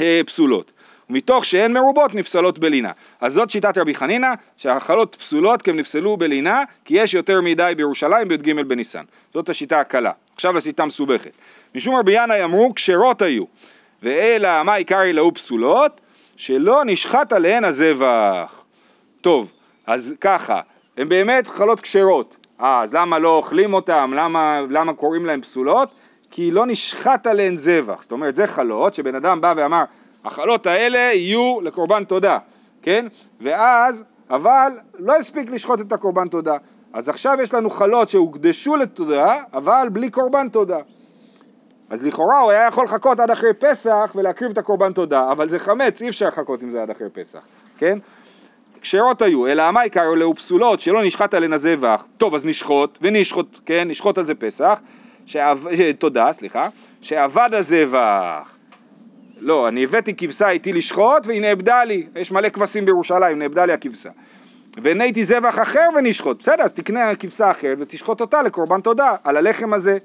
אה, 0.00 0.20
פסולות. 0.26 0.72
ומתוך 1.10 1.44
שהן 1.44 1.72
מרובות 1.72 2.14
נפסלות 2.14 2.58
בלינה. 2.58 2.92
אז 3.20 3.32
זאת 3.32 3.50
שיטת 3.50 3.78
רבי 3.78 3.94
חנינא, 3.94 4.28
שהחלות 4.56 5.16
פסולות 5.20 5.62
כי 5.62 5.70
הם 5.70 5.76
נפסלו 5.76 6.16
בלינה, 6.16 6.62
כי 6.84 6.94
יש 6.94 7.14
יותר 7.14 7.40
מדי 7.40 7.72
בירושלים 7.76 8.28
בי"ג 8.28 8.62
בניסן. 8.62 9.04
זאת 9.34 9.48
השיטה 9.48 9.80
הקלה. 9.80 10.12
עכשיו 10.34 10.58
השיטה 10.58 10.84
מסובכת. 10.84 11.30
משום 11.74 11.94
רבי 11.94 12.12
ינאי 12.22 12.44
אמרו 12.44 12.72
כשרות 12.74 13.22
היו, 13.22 13.44
ואלא 14.02 14.62
מה 14.62 14.74
עיקרי 14.74 15.12
להו 15.12 15.34
פסולות? 15.34 16.00
שלא 16.36 16.82
נשחט 16.86 17.32
עליהן 17.32 17.64
הזבח. 17.64 18.64
טוב, 19.20 19.48
אז 19.86 20.14
ככה, 20.20 20.60
הן 20.96 21.08
באמת 21.08 21.46
חלות 21.46 21.80
כשרות. 21.80 22.36
אה, 22.62 22.82
אז 22.82 22.94
למה 22.94 23.18
לא 23.18 23.36
אוכלים 23.36 23.74
אותן? 23.74 24.10
למה, 24.10 24.60
למה 24.70 24.92
קוראים 24.92 25.26
להן 25.26 25.40
פסולות? 25.40 25.88
כי 26.30 26.50
לא 26.50 26.66
נשחט 26.66 27.26
עליהן 27.26 27.56
זבח. 27.56 28.02
זאת 28.02 28.12
אומרת, 28.12 28.34
זה 28.34 28.46
חלות 28.46 28.94
שבן 28.94 29.14
אדם 29.14 29.40
בא 29.40 29.54
ואמר, 29.56 29.84
החלות 30.24 30.66
האלה 30.66 30.98
יהיו 30.98 31.60
לקורבן 31.62 32.04
תודה, 32.04 32.38
כן? 32.82 33.06
ואז, 33.40 34.04
אבל 34.30 34.72
לא 34.98 35.16
הספיק 35.16 35.50
לשחוט 35.50 35.80
את 35.80 35.92
הקורבן 35.92 36.28
תודה. 36.28 36.56
אז 36.92 37.08
עכשיו 37.08 37.38
יש 37.42 37.54
לנו 37.54 37.70
חלות 37.70 38.08
שהוקדשו 38.08 38.76
לתודה, 38.76 39.42
אבל 39.52 39.88
בלי 39.92 40.10
קורבן 40.10 40.48
תודה. 40.48 40.78
אז 41.90 42.06
לכאורה 42.06 42.40
הוא 42.40 42.50
היה 42.50 42.66
יכול 42.66 42.84
לחכות 42.84 43.20
עד 43.20 43.30
אחרי 43.30 43.54
פסח 43.54 44.12
ולהקריב 44.14 44.50
את 44.50 44.58
הקורבן 44.58 44.92
תודה, 44.92 45.32
אבל 45.32 45.48
זה 45.48 45.58
חמץ, 45.58 46.02
אי 46.02 46.08
אפשר 46.08 46.28
לחכות 46.28 46.62
עם 46.62 46.70
זה 46.70 46.82
עד 46.82 46.90
אחרי 46.90 47.10
פסח, 47.10 47.40
כן? 47.78 47.98
כשרות 48.80 49.22
היו, 49.22 49.46
אלא 49.46 49.62
המאיקר 49.62 50.12
אלו 50.12 50.34
פסולות 50.34 50.80
שלא 50.80 51.04
נשחט 51.04 51.34
עליהן 51.34 51.52
הזבח, 51.52 52.04
טוב 52.18 52.34
אז 52.34 52.44
נשחוט, 52.44 52.98
ונשחוט, 53.02 53.58
כן, 53.66 53.88
נשחוט 53.88 54.18
על 54.18 54.24
זה 54.24 54.34
פסח, 54.34 54.80
שעב... 55.26 55.66
תודה, 55.98 56.32
סליחה, 56.32 56.68
שאבד 57.02 57.50
הזבח. 57.52 58.58
לא, 59.40 59.68
אני 59.68 59.84
הבאתי 59.84 60.14
כבשה 60.16 60.48
איתי 60.48 60.72
לשחוט 60.72 61.26
והיא 61.26 61.40
נאבדה 61.40 61.84
לי, 61.84 62.06
יש 62.16 62.32
מלא 62.32 62.48
כבשים 62.48 62.84
בירושלים, 62.84 63.38
נאבדה 63.38 63.66
לי 63.66 63.72
הכבשה. 63.72 64.10
ונהייתי 64.82 65.24
זבח 65.24 65.58
אחר 65.58 65.88
ונשחוט, 65.96 66.38
בסדר, 66.38 66.62
אז 66.62 66.72
תקנה 66.72 67.14
כבשה 67.14 67.50
אחרת 67.50 67.78
ותשחוט 67.80 68.20
אותה 68.20 68.42
לקורבן 68.42 68.80
תודה, 68.80 69.14
על 69.24 69.36
הלחם 69.36 69.72
הזה. 69.72 69.98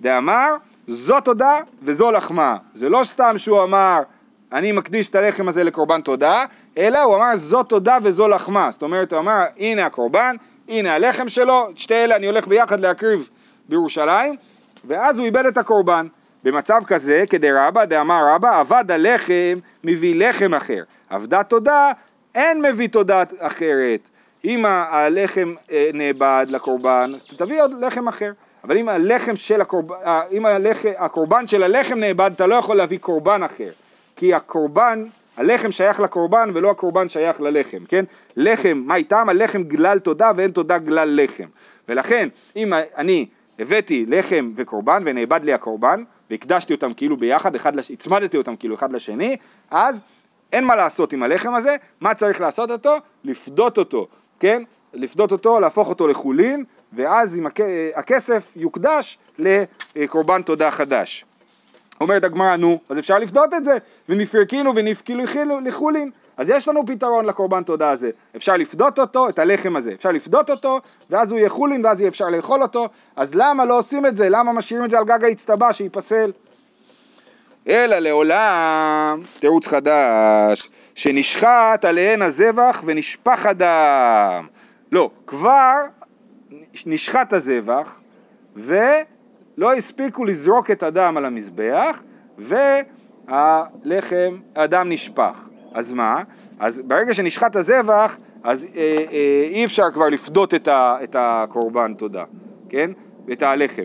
דאמר, 0.00 0.54
זו 0.86 1.20
תודה 1.20 1.58
וזו 1.82 2.10
לחמה. 2.10 2.56
זה 2.74 2.88
לא 2.88 3.00
סתם 3.04 3.34
שהוא 3.38 3.62
אמר, 3.62 4.02
אני 4.52 4.72
מקדיש 4.72 5.08
את 5.08 5.14
הלחם 5.14 5.48
הזה 5.48 5.64
לקורבן 5.64 6.00
תודה, 6.00 6.44
אלא 6.78 7.02
הוא 7.02 7.16
אמר 7.16 7.36
זו 7.36 7.62
תודה 7.62 7.98
וזו 8.02 8.28
לחמה. 8.28 8.70
זאת 8.70 8.82
אומרת, 8.82 9.12
הוא 9.12 9.20
אמר, 9.20 9.42
הנה 9.58 9.86
הקורבן, 9.86 10.36
הנה 10.68 10.94
הלחם 10.94 11.28
שלו, 11.28 11.68
שתי 11.76 11.94
אלה 11.94 12.16
אני 12.16 12.26
הולך 12.26 12.46
ביחד 12.46 12.80
להקריב 12.80 13.28
בירושלים, 13.68 14.36
ואז 14.84 15.18
הוא 15.18 15.26
איבד 15.26 15.46
את 15.46 15.58
הקורבן. 15.58 16.06
במצב 16.44 16.80
כזה, 16.86 17.24
כדרבא, 17.30 17.84
דאמר 17.84 18.34
רבא, 18.34 18.60
אבד 18.60 18.90
הלחם, 18.90 19.58
מביא 19.84 20.28
לחם 20.28 20.54
אחר. 20.54 20.82
אבדה 21.10 21.42
תודה, 21.42 21.92
אין 22.34 22.62
מביא 22.62 22.88
תודה 22.88 23.22
אחרת. 23.38 24.00
אם 24.44 24.64
הלחם 24.66 25.54
אה, 25.72 25.90
נאבד 25.94 26.46
לקורבן, 26.48 27.12
תביא 27.36 27.62
עוד 27.62 27.72
לחם 27.80 28.08
אחר. 28.08 28.32
אבל 28.64 28.76
אם 28.76 28.88
הלחם 28.88 29.36
של 29.36 29.60
הקורבן, 29.60 29.96
אם 30.32 30.46
הלחם, 30.46 30.88
הקורבן 30.98 31.46
של 31.46 31.62
הלחם 31.62 31.98
נאבד, 31.98 32.30
אתה 32.34 32.46
לא 32.46 32.54
יכול 32.54 32.76
להביא 32.76 32.98
קורבן 32.98 33.42
אחר. 33.42 33.70
כי 34.22 34.34
הקורבן, 34.34 35.04
הלחם 35.36 35.72
שייך 35.72 36.00
לקורבן 36.00 36.50
ולא 36.54 36.70
הקורבן 36.70 37.08
שייך 37.08 37.40
ללחם, 37.40 37.84
כן? 37.88 38.04
לחם, 38.36 38.78
מה 38.84 38.96
איתם? 38.96 39.28
הלחם 39.28 39.62
גלל 39.62 39.98
תודה 39.98 40.30
ואין 40.36 40.50
תודה 40.50 40.78
גלל 40.78 41.20
לחם. 41.22 41.44
ולכן, 41.88 42.28
אם 42.56 42.72
אני 42.96 43.26
הבאתי 43.58 44.06
לחם 44.08 44.52
וקורבן 44.56 45.02
ונאבד 45.04 45.44
לי 45.44 45.52
הקורבן, 45.52 46.04
והקדשתי 46.30 46.74
אותם 46.74 46.94
כאילו 46.94 47.16
ביחד, 47.16 47.54
אחד 47.54 47.76
לש... 47.76 47.90
הצמדתי 47.90 48.36
אותם 48.36 48.56
כאילו 48.56 48.74
אחד 48.74 48.92
לשני, 48.92 49.36
אז 49.70 50.02
אין 50.52 50.64
מה 50.64 50.76
לעשות 50.76 51.12
עם 51.12 51.22
הלחם 51.22 51.54
הזה, 51.54 51.76
מה 52.00 52.14
צריך 52.14 52.40
לעשות 52.40 52.70
אותו? 52.70 52.96
לפדות 53.24 53.78
אותו, 53.78 54.06
כן? 54.40 54.62
לפדות 54.94 55.32
אותו, 55.32 55.60
להפוך 55.60 55.88
אותו 55.88 56.08
לחולין, 56.08 56.64
ואז 56.92 57.38
עם 57.38 57.46
הכסף 57.94 58.50
יוקדש 58.56 59.18
לקורבן 59.96 60.42
תודה 60.42 60.70
חדש. 60.70 61.24
אומרת 62.02 62.24
הגמרא, 62.24 62.56
נו, 62.56 62.78
אז 62.88 62.98
אפשר 62.98 63.18
לפדות 63.18 63.54
את 63.54 63.64
זה, 63.64 63.78
ונפרקינו 64.08 64.72
ונפקילו 64.76 65.24
לחולין, 65.64 66.10
אז 66.36 66.50
יש 66.50 66.68
לנו 66.68 66.86
פתרון 66.86 67.24
לקורבן 67.24 67.62
תודה 67.62 67.90
הזה, 67.90 68.10
אפשר 68.36 68.52
לפדות 68.52 68.98
אותו, 68.98 69.28
את 69.28 69.38
הלחם 69.38 69.76
הזה, 69.76 69.92
אפשר 69.92 70.10
לפדות 70.12 70.50
אותו, 70.50 70.80
ואז 71.10 71.30
הוא 71.32 71.38
יהיה 71.38 71.48
חולין, 71.48 71.86
ואז 71.86 72.00
יהיה 72.00 72.08
אפשר 72.08 72.28
לאכול 72.28 72.62
אותו, 72.62 72.88
אז 73.16 73.34
למה 73.34 73.64
לא 73.64 73.78
עושים 73.78 74.06
את 74.06 74.16
זה? 74.16 74.28
למה 74.28 74.52
משאירים 74.52 74.84
את 74.84 74.90
זה 74.90 74.98
על 74.98 75.04
גג 75.04 75.24
האצטבה 75.24 75.72
שייפסל? 75.72 76.32
אלא 77.68 77.98
לעולם, 77.98 79.20
תירוץ 79.40 79.68
חדש, 79.68 80.70
שנשחט 80.94 81.84
עליהן 81.84 82.22
הזבח 82.22 82.82
ונשפך 82.86 83.46
הדם. 83.46 84.46
לא, 84.92 85.10
כבר 85.26 85.76
נשחט 86.86 87.32
הזבח, 87.32 87.94
ולא 89.58 89.74
הספיקו 89.74 90.24
לזרוק 90.24 90.70
את 90.70 90.82
הדם 90.82 91.14
על 91.16 91.24
המזבח, 91.24 92.02
והלחם, 93.28 94.36
הדם 94.56 94.86
נשפך. 94.88 95.48
אז 95.74 95.92
מה? 95.92 96.22
אז 96.58 96.82
ברגע 96.86 97.14
שנשחט 97.14 97.56
הזבח, 97.56 98.16
אז 98.42 98.66
אה, 98.76 99.04
אה, 99.12 99.48
אי 99.50 99.64
אפשר 99.64 99.90
כבר 99.94 100.08
לפדות 100.08 100.54
את, 100.54 100.68
ה, 100.68 100.96
את 101.04 101.16
הקורבן 101.18 101.94
תודה, 101.94 102.24
כן? 102.68 102.90
את 103.32 103.42
הלחם. 103.42 103.84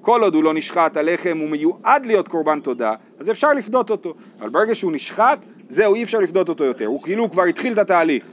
כל 0.00 0.22
עוד 0.22 0.34
הוא 0.34 0.44
לא 0.44 0.54
נשחט, 0.54 0.96
הלחם 0.96 1.38
הוא 1.40 1.48
מיועד 1.48 2.06
להיות 2.06 2.28
קורבן 2.28 2.60
תודה, 2.60 2.94
אז 3.18 3.30
אפשר 3.30 3.52
לפדות 3.52 3.90
אותו. 3.90 4.14
אבל 4.40 4.48
ברגע 4.48 4.74
שהוא 4.74 4.92
נשחט, 4.92 5.38
זהו, 5.68 5.94
אי 5.94 6.02
אפשר 6.02 6.18
לפדות 6.18 6.48
אותו 6.48 6.64
יותר, 6.64 6.86
הוא 6.86 7.02
כאילו 7.02 7.30
כבר 7.30 7.42
התחיל 7.42 7.72
את 7.72 7.78
התהליך. 7.78 8.24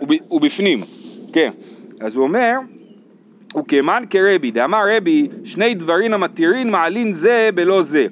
הוא, 0.00 0.08
הוא 0.28 0.40
בפנים, 0.40 0.80
כן. 1.32 1.50
אז 2.00 2.16
הוא 2.16 2.24
אומר, 2.24 2.52
וכמן 3.56 4.04
כרבי, 4.10 4.50
דאמר 4.50 4.84
רבי, 4.96 5.28
שני 5.44 5.74
דברים 5.74 6.14
המתירין 6.14 6.70
מעלין 6.70 7.14
זה 7.14 7.50
בלא 7.54 7.82
זה. 7.82 8.06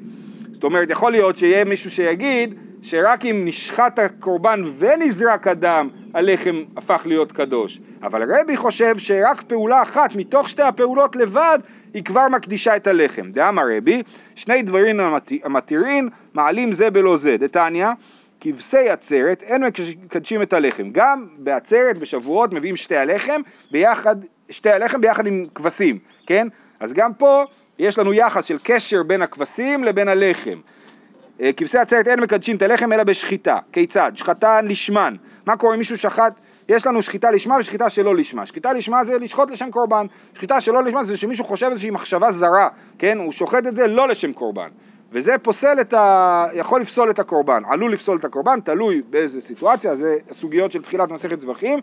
זאת 0.52 0.64
אומרת, 0.64 0.90
יכול 0.90 1.12
להיות 1.12 1.38
שיהיה 1.38 1.64
מישהו 1.64 1.90
שיגיד 1.90 2.54
שרק 2.82 3.24
אם 3.24 3.42
נשחט 3.44 3.98
הקורבן 3.98 4.64
ונזרק 4.78 5.46
הדם, 5.46 5.88
הלחם 6.14 6.62
הפך 6.76 7.02
להיות 7.06 7.32
קדוש. 7.32 7.80
אבל 8.02 8.40
רבי 8.40 8.56
חושב 8.56 8.98
שרק 8.98 9.42
פעולה 9.42 9.82
אחת 9.82 10.16
מתוך 10.16 10.48
שתי 10.48 10.62
הפעולות 10.62 11.16
לבד 11.16 11.58
היא 11.94 12.04
כבר 12.04 12.28
מקדישה 12.28 12.76
את 12.76 12.86
הלחם. 12.86 13.30
דאמר 13.30 13.62
רבי, 13.76 14.02
שני 14.34 14.62
דברים 14.62 15.00
המתירין 15.44 16.08
מעלים 16.34 16.72
זה 16.72 16.90
בלא 16.90 17.16
זה. 17.16 17.36
דתניא, 17.36 17.88
כבשי 18.40 18.88
עצרת 18.88 19.42
אין 19.42 19.64
מקדשים 20.04 20.42
את 20.42 20.52
הלחם. 20.52 20.90
גם 20.92 21.26
בעצרת, 21.38 21.98
בשבועות, 21.98 22.52
מביאים 22.52 22.76
שתי 22.76 22.96
הלחם 22.96 23.40
ביחד, 23.70 24.16
שתי 24.52 24.70
הלחם 24.70 25.00
ביחד 25.00 25.26
עם 25.26 25.42
כבשים, 25.54 25.98
כן? 26.26 26.48
אז 26.80 26.92
גם 26.92 27.14
פה 27.14 27.44
יש 27.78 27.98
לנו 27.98 28.14
יחס 28.14 28.44
של 28.44 28.56
קשר 28.62 29.02
בין 29.02 29.22
הכבשים 29.22 29.84
לבין 29.84 30.08
הלחם. 30.08 30.60
אה, 31.40 31.50
כבשי 31.56 31.78
עצרת 31.78 32.08
אין 32.08 32.20
מקדשים 32.20 32.56
את 32.56 32.62
הלחם 32.62 32.92
אלא 32.92 33.04
בשחיטה. 33.04 33.58
כיצד? 33.72 34.12
שחטה 34.14 34.60
לשמן. 34.60 35.16
מה 35.46 35.56
קורה 35.56 35.74
אם 35.74 35.78
מישהו 35.78 35.98
שחט? 35.98 36.34
יש 36.68 36.86
לנו 36.86 37.02
שחיטה 37.02 37.30
לשמה 37.30 37.56
ושחיטה 37.60 37.90
שלא 37.90 38.16
לשמה. 38.16 38.46
שחיטה 38.46 38.72
לשמה 38.72 39.04
זה 39.04 39.18
לשחוט 39.18 39.50
לשם 39.50 39.70
קורבן. 39.70 40.06
שחיטה 40.34 40.60
שלא 40.60 40.84
לשמה 40.84 41.04
זה 41.04 41.16
שמישהו 41.16 41.44
חושב 41.44 41.66
איזושהי 41.70 41.90
מחשבה 41.90 42.30
זרה, 42.30 42.68
כן? 42.98 43.18
הוא 43.18 43.32
שוחט 43.32 43.66
את 43.66 43.76
זה 43.76 43.86
לא 43.86 44.08
לשם 44.08 44.32
קורבן. 44.32 44.68
וזה 45.12 45.38
פוסל 45.42 45.80
את 45.80 45.94
ה... 45.94 46.46
יכול 46.52 46.80
לפסול 46.80 47.10
את 47.10 47.18
הקורבן, 47.18 47.62
עלול 47.68 47.92
לפסול 47.92 48.16
את 48.16 48.24
הקורבן, 48.24 48.60
תלוי 48.60 49.00
באיזה 49.10 49.40
סיטואציה, 49.40 49.94
זה 49.94 50.16
סוגיות 50.32 50.72
של 50.72 50.82
תחילת 50.82 51.10
מסכת 51.10 51.40
זבחים. 51.40 51.78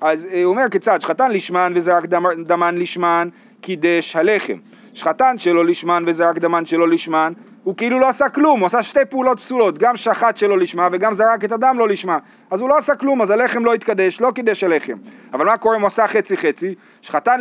אז 0.00 0.26
אה, 0.32 0.44
הוא 0.44 0.54
אומר 0.54 0.68
כיצד, 0.70 1.02
שחטן 1.02 1.30
לשמן 1.30 1.72
וזרק 1.76 2.04
דמן 2.44 2.78
לשמן, 2.78 3.28
קידש 3.60 4.16
הלחם. 4.16 4.56
שחטן 4.94 5.38
שלא 5.38 5.66
לשמן 5.66 6.04
וזרק 6.06 6.38
דמן 6.38 6.66
שלא 6.66 6.88
לשמן, 6.88 7.32
הוא 7.64 7.76
כאילו 7.76 7.98
לא 7.98 8.08
עשה 8.08 8.28
כלום, 8.28 8.60
הוא 8.60 8.66
עשה 8.66 8.82
שתי 8.82 9.04
פעולות 9.10 9.40
פסולות, 9.40 9.78
גם 9.78 9.96
שחט 9.96 10.36
שלא 10.36 10.58
לשמה 10.58 10.88
וגם 10.92 11.14
זרק 11.14 11.44
את 11.44 11.52
הדם 11.52 11.76
לא 11.78 11.88
לשמה. 11.88 12.18
אז 12.50 12.60
הוא 12.60 12.68
לא 12.68 12.76
עשה 12.76 12.94
כלום, 12.94 13.22
אז 13.22 13.30
הלחם 13.30 13.64
לא 13.64 13.74
התקדש, 13.74 14.20
לא 14.20 14.30
קידש 14.34 14.64
הלחם. 14.64 14.96
אבל 15.32 15.46
מה 15.46 15.56
קורה 15.56 15.76
אם 15.76 15.80
הוא 15.80 15.86
עשה 15.86 16.06
חצי 16.06 16.36
חצי? 16.36 16.74
שחטן 17.02 17.40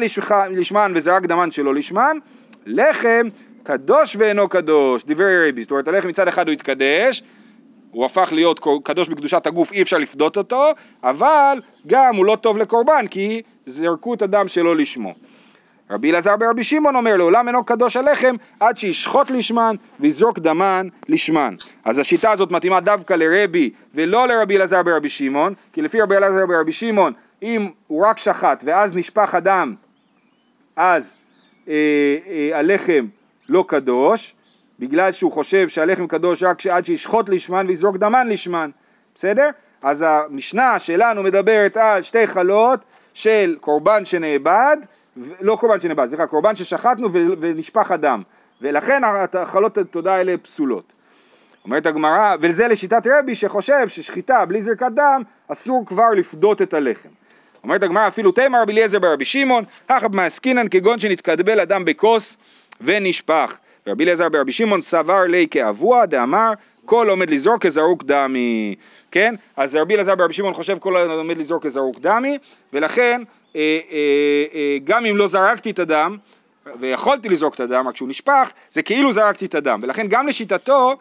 לשמן 0.52 0.92
וזרק 0.96 1.26
דמן 1.26 1.52
שלא 1.52 1.76
לשמן, 1.76 2.18
לחם 2.66 3.28
קדוש 3.64 4.16
ואינו 4.20 4.50
קדוש, 4.50 5.04
דברי 5.06 5.50
רבי, 5.50 5.62
זאת 5.62 5.72
אומרת 5.72 5.88
הלחם 5.88 6.08
מצד 6.08 6.28
אחד 6.28 6.48
הוא 6.48 6.54
התקדש, 6.54 7.24
הוא 7.98 8.06
הפך 8.06 8.30
להיות 8.32 8.60
קדוש 8.84 9.10
בקדושת 9.10 9.46
הגוף, 9.46 9.72
אי 9.72 9.82
אפשר 9.82 9.98
לפדות 9.98 10.38
אותו, 10.38 10.72
אבל 11.04 11.62
גם 11.88 12.16
הוא 12.16 12.26
לא 12.26 12.38
טוב 12.42 12.58
לקורבן 12.58 13.08
כי 13.08 13.42
זרקו 13.66 14.14
את 14.14 14.22
הדם 14.22 14.48
שלא 14.48 14.76
לשמו. 14.76 15.14
רבי 15.90 16.12
אלעזר 16.12 16.36
ברבי 16.36 16.64
שמעון 16.64 16.96
אומר 16.96 17.18
לעולם 17.18 17.48
אינו 17.48 17.64
קדוש 17.64 17.98
הלחם 17.98 18.36
עד 18.60 18.78
שישחוט 18.78 19.32
לשמן 19.32 19.76
ויזרוק 20.00 20.40
דמן 20.40 20.88
לשמן. 21.10 21.56
אז 21.86 22.00
השיטה 22.00 22.32
הזאת 22.32 22.52
מתאימה 22.52 22.80
דווקא 22.80 23.14
לרבי 23.14 23.70
ולא 23.96 24.28
לרבי 24.28 24.58
אלעזר 24.58 24.84
ברבי 24.84 25.10
שמעון, 25.10 25.54
כי 25.74 25.82
לפי 25.82 26.02
רבי 26.02 26.18
אלעזר 26.18 26.46
ברבי 26.46 26.72
שמעון 26.72 27.14
אם 27.44 27.70
הוא 27.88 28.06
רק 28.06 28.18
שחט 28.18 28.64
ואז 28.68 28.96
נשפך 28.96 29.36
הדם 29.36 29.76
אז 30.76 31.16
אה, 31.68 31.74
אה, 32.28 32.60
הלחם 32.60 33.06
לא 33.50 33.66
קדוש, 33.68 34.36
בגלל 34.80 35.12
שהוא 35.12 35.32
חושב 35.32 35.70
שהלחם 35.70 36.08
קדוש 36.08 36.44
רק 36.44 36.68
עד 36.68 36.86
שישחוט 36.86 37.30
לשמן 37.30 37.66
ויזרוק 37.68 37.98
דמן 37.98 38.28
לשמן, 38.28 38.70
בסדר? 39.16 39.50
אז 39.84 40.06
המשנה 40.08 40.80
שלנו 40.80 41.24
מדברת 41.24 41.78
על 41.78 42.02
שתי 42.02 42.28
חלות 42.28 42.80
של 43.14 43.58
קורבן 43.62 44.06
שנאבד, 44.06 44.78
לא 45.42 45.56
קורבן 45.56 45.80
שנאבד, 45.80 46.08
סליחה, 46.08 46.28
קורבן 46.28 46.56
ששחטנו 46.56 47.10
ונשפך 47.14 47.92
הדם, 47.92 48.22
ולכן 48.62 49.02
החלות 49.34 49.78
התודה 49.78 50.16
האלה 50.16 50.36
פסולות. 50.38 50.94
אומרת 51.66 51.86
הגמרא, 51.86 52.36
וזה 52.42 52.68
לשיטת 52.68 53.08
רבי 53.08 53.36
שחושב 53.36 53.88
ששחיטה 53.88 54.46
בלי 54.46 54.62
זרקת 54.62 54.92
דם 54.96 55.22
אסור 55.48 55.86
כבר 55.86 56.10
לפדות 56.10 56.62
את 56.62 56.74
הלחם. 56.74 57.10
אומרת 57.64 57.84
הגמרא 57.84 58.08
אפילו 58.08 58.32
תימר 58.32 58.62
רבי 58.62 58.74
אליעזר 58.74 59.00
ברבי 59.00 59.26
שמעון, 59.26 59.64
אחא 59.88 60.08
במעסקינן 60.08 60.68
כגון 60.68 61.00
שנתקבל 61.00 61.60
אדם 61.60 61.86
בכוס 61.86 62.38
ונשפך. 62.82 63.58
ורבי 63.88 64.04
אליעזר 64.04 64.30
ברבי 64.30 64.52
שמעון 64.52 64.82
סבר 64.82 65.24
לי 65.24 65.48
כאבוע 65.52 66.06
דאמר 66.06 66.52
כל 66.86 67.10
עומד 67.10 67.30
לזרוק 67.30 67.62
כזרוק 67.62 68.04
דמי, 68.04 68.76
כן? 69.12 69.36
אז 69.58 69.76
רבי 69.76 69.96
אלעזר 69.96 70.16
ברבי 70.16 70.34
שמעון 70.34 70.54
חושב 70.54 70.78
כל 70.80 70.98
עומד 70.98 71.38
לזרוק 71.38 71.64
כזרוק 71.64 72.00
דמי, 72.00 72.38
ולכן 72.74 73.22
אה, 73.56 73.80
אה, 73.92 73.98
אה, 74.54 74.78
גם 74.84 75.06
אם 75.06 75.18
לא 75.18 75.28
זרקתי 75.28 75.72
את 75.72 75.80
הדם, 75.80 76.18
ויכולתי 76.80 77.30
לזרוק 77.30 77.56
את 77.56 77.60
הדם 77.60 77.88
רק 77.88 77.94
כשהוא 77.94 78.10
נשפך, 78.10 78.52
זה 78.72 78.82
כאילו 78.82 79.14
זרקתי 79.14 79.46
את 79.46 79.56
הדם, 79.56 79.80
ולכן 79.84 80.08
גם 80.08 80.28
לשיטתו 80.28 80.96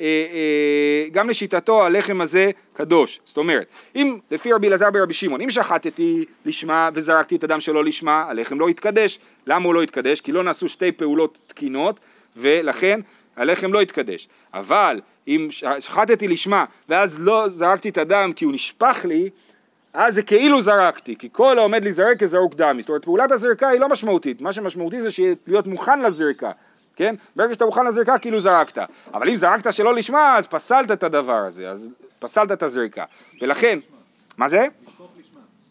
אה, 0.00 0.06
אה, 0.06 1.08
גם 1.12 1.28
לשיטתו 1.28 1.84
הלחם 1.84 2.20
הזה 2.20 2.50
קדוש. 2.72 3.20
זאת 3.24 3.36
אומרת, 3.36 3.66
אם 3.96 4.18
לפי 4.30 4.52
רבי 4.52 4.68
אלעזר 4.68 4.90
ברבי 4.90 5.14
שמעון, 5.14 5.40
אם 5.40 5.50
שחטתי 5.50 6.24
לשמה 6.44 6.88
וזרקתי 6.94 7.36
את 7.36 7.44
הדם 7.44 7.60
שלו 7.60 7.82
לשמה, 7.82 8.24
הלחם 8.28 8.60
לא 8.60 8.70
יתקדש. 8.70 9.18
למה 9.46 9.64
הוא 9.64 9.74
לא 9.74 9.82
יתקדש? 9.82 10.20
כי 10.20 10.32
לא 10.32 10.44
נעשו 10.44 10.68
שתי 10.68 10.92
פעולות 10.92 11.38
תקינות, 11.46 12.00
ולכן 12.36 13.00
הלחם 13.36 13.72
לא 13.72 13.82
יתקדש. 13.82 14.28
אבל 14.54 15.00
אם 15.28 15.48
שחטתי 15.78 16.28
לשמה 16.28 16.64
ואז 16.88 17.22
לא 17.22 17.48
זרקתי 17.48 17.88
את 17.88 17.98
הדם 17.98 18.32
כי 18.36 18.44
הוא 18.44 18.54
נשפך 18.54 19.04
לי, 19.04 19.30
אז 19.94 20.14
זה 20.14 20.22
כאילו 20.22 20.62
זרקתי, 20.62 21.16
כי 21.18 21.28
כל 21.32 21.58
העומד 21.58 21.84
להיזרק 21.84 22.18
כזרוק 22.18 22.54
דמי. 22.54 22.82
זאת 22.82 22.88
אומרת, 22.88 23.04
פעולת 23.04 23.32
הזרקה 23.32 23.68
היא 23.68 23.80
לא 23.80 23.88
משמעותית, 23.88 24.40
מה 24.40 24.52
שמשמעותי 24.52 25.00
זה 25.00 25.08
להיות 25.46 25.66
מוכן 25.66 26.02
לזרקה. 26.02 26.50
כן? 26.96 27.14
ברגע 27.36 27.54
שאתה 27.54 27.64
מוכן 27.64 27.86
לזריקה 27.86 28.18
כאילו 28.18 28.40
זרקת, 28.40 28.78
אבל 29.14 29.28
אם 29.28 29.36
זרקת 29.36 29.72
שלא 29.72 29.94
לשמה 29.94 30.36
אז 30.38 30.46
פסלת 30.46 30.90
את 30.90 31.02
הדבר 31.02 31.32
הזה, 31.46 31.70
אז 31.70 31.88
פסלת 32.18 32.52
את 32.52 32.62
הזריקה, 32.62 33.04
ולכן, 33.42 33.78
מה 34.36 34.48
זה? 34.48 34.66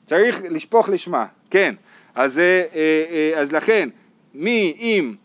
צריך 0.05 0.41
לשפוך 0.49 0.89
לשמה, 0.89 1.25
כן, 1.49 1.75
אז, 2.15 2.39
אה, 2.39 2.63
אה, 2.73 3.41
אז 3.41 3.51
לכן, 3.51 3.89
מי 4.33 4.75
אם, 4.79 5.13
אה, 5.13 5.24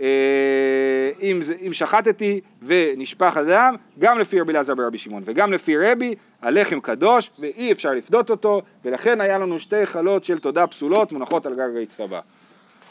אם, 0.00 1.40
אם 1.66 1.72
שחטתי 1.72 2.40
ונשפך 2.62 3.36
הדם, 3.36 3.76
גם 3.98 4.18
לפי 4.18 4.40
רבי 4.40 4.52
אלעזר 4.52 4.74
ברבי 4.74 4.98
שמעון 4.98 5.22
וגם 5.26 5.52
לפי 5.52 5.76
רבי, 5.76 6.14
הלחם 6.42 6.80
קדוש 6.80 7.30
ואי 7.38 7.72
אפשר 7.72 7.90
לפדות 7.90 8.30
אותו, 8.30 8.62
ולכן 8.84 9.20
היה 9.20 9.38
לנו 9.38 9.58
שתי 9.58 9.86
חלות 9.86 10.24
של 10.24 10.38
תודה 10.38 10.66
פסולות 10.66 11.12
מונחות 11.12 11.46
על 11.46 11.54
גג 11.54 11.76
האצטבה. 11.76 12.20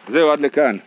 זהו, 0.08 0.32
עד 0.32 0.40
לכאן. 0.40 0.78